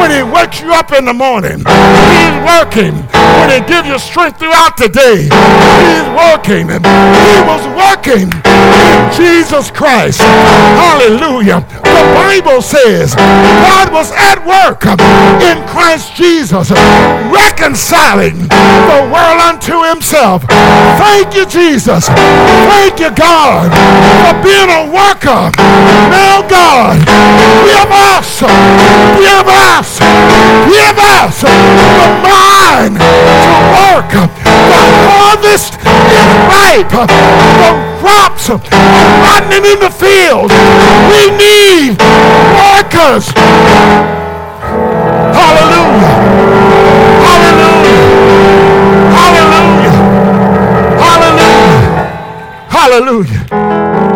[0.00, 2.94] When he wakes you up in the morning, he's working.
[3.12, 6.72] When he gives you strength throughout the day, he's working.
[6.72, 8.47] He was working in
[9.16, 10.20] Jesus Christ.
[10.20, 11.60] Hallelujah.
[11.82, 14.84] The Bible says God was at work
[15.42, 16.70] in Christ Jesus,
[17.30, 20.44] reconciling the world unto himself.
[20.98, 22.08] Thank you, Jesus.
[22.08, 23.72] Thank you, God,
[24.22, 25.50] for being a worker.
[26.10, 26.98] Now, God,
[27.66, 28.40] give us,
[29.18, 29.98] give us,
[30.70, 34.37] give us the mind to work.
[34.68, 36.92] The harvest is ripe.
[36.92, 38.60] The crops are
[39.24, 40.52] rotten in the field.
[41.08, 41.96] We need
[42.54, 43.32] workers.
[45.34, 46.14] Hallelujah.
[47.24, 47.98] Hallelujah.
[49.18, 49.94] Hallelujah.
[51.00, 51.58] Hallelujah.
[52.68, 53.42] Hallelujah.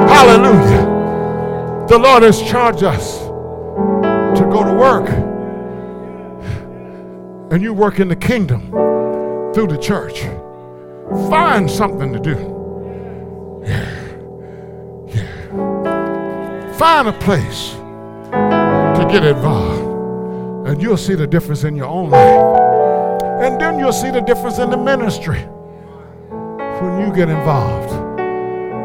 [0.08, 0.84] Hallelujah.
[1.88, 3.18] The Lord has charged us
[4.38, 5.08] to go to work.
[7.52, 8.70] And you work in the kingdom
[9.52, 10.24] through the church.
[11.30, 13.62] Find something to do.
[13.66, 14.02] Yeah.
[15.08, 16.72] Yeah.
[16.74, 20.68] Find a place to get involved.
[20.68, 23.22] And you'll see the difference in your own life.
[23.42, 25.40] And then you'll see the difference in the ministry
[26.80, 27.92] when you get involved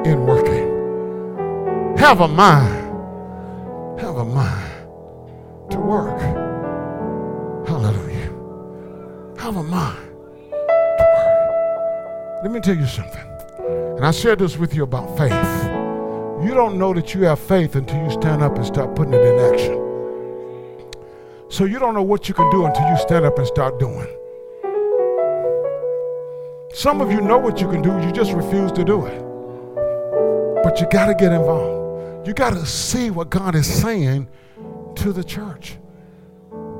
[0.08, 1.98] in working.
[1.98, 2.88] Have a mind.
[4.00, 4.72] Have a mind
[5.72, 6.20] to work.
[7.68, 8.32] Hallelujah.
[9.38, 10.07] Have a mind.
[12.44, 13.28] Let me tell you something.
[13.98, 15.32] And I shared this with you about faith.
[16.46, 19.26] You don't know that you have faith until you stand up and start putting it
[19.26, 19.74] in action.
[21.50, 24.06] So you don't know what you can do until you stand up and start doing.
[26.74, 29.20] Some of you know what you can do, you just refuse to do it.
[30.64, 32.28] But you got to get involved.
[32.28, 34.30] You got to see what God is saying
[34.98, 35.78] to the church.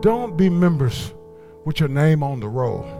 [0.02, 1.16] Don't be members
[1.66, 2.97] with your name on the roll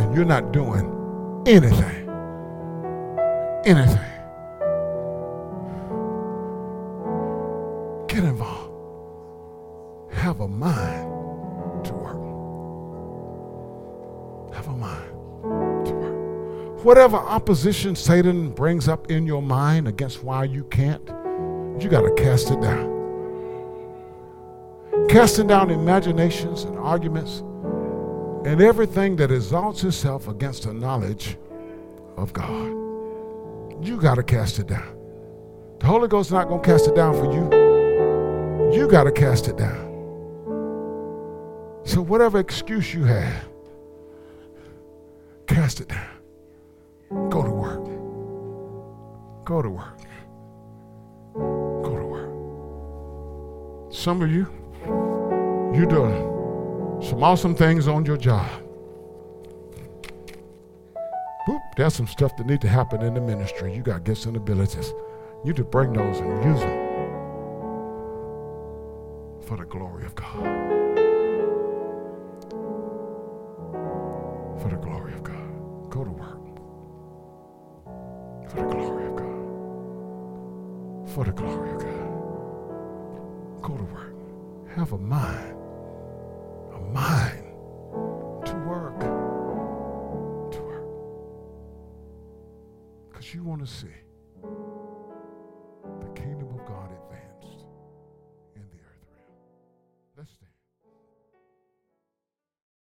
[0.00, 2.08] and you're not doing anything.
[3.66, 3.98] Anything.
[8.08, 8.72] Get involved.
[10.14, 12.16] Have a mind to work.
[14.54, 16.84] Have a mind to work.
[16.84, 21.06] Whatever opposition Satan brings up in your mind against why you can't,
[21.78, 22.88] you got to cast it down.
[25.10, 27.42] Casting down imaginations and arguments
[28.44, 31.36] and everything that exalts itself against the knowledge
[32.16, 32.68] of God.
[33.84, 34.96] You got to cast it down.
[35.80, 38.74] The Holy Ghost is not going to cast it down for you.
[38.74, 39.88] You got to cast it down.
[41.84, 43.48] So, whatever excuse you have,
[45.46, 46.08] cast it down.
[47.30, 47.84] Go to work.
[49.44, 49.98] Go to work.
[51.34, 52.30] Go to work.
[53.92, 54.46] Some of you,
[55.74, 56.29] you're doing
[57.02, 58.46] some awesome things on your job.
[61.48, 63.74] Boop, there's some stuff that need to happen in the ministry.
[63.74, 64.92] You got gifts and abilities.
[65.44, 66.90] You to bring those and use them
[69.46, 70.44] for the glory of God.
[74.60, 75.90] For the glory of God.
[75.90, 76.38] Go to work.
[78.50, 79.48] For the glory of God.
[81.14, 83.62] For the glory of God.
[83.62, 84.14] Go to work.
[84.76, 85.59] Have a mind.
[86.92, 87.44] Mind
[88.46, 88.98] to work.
[90.50, 90.84] To work.
[93.08, 93.86] Because you want to see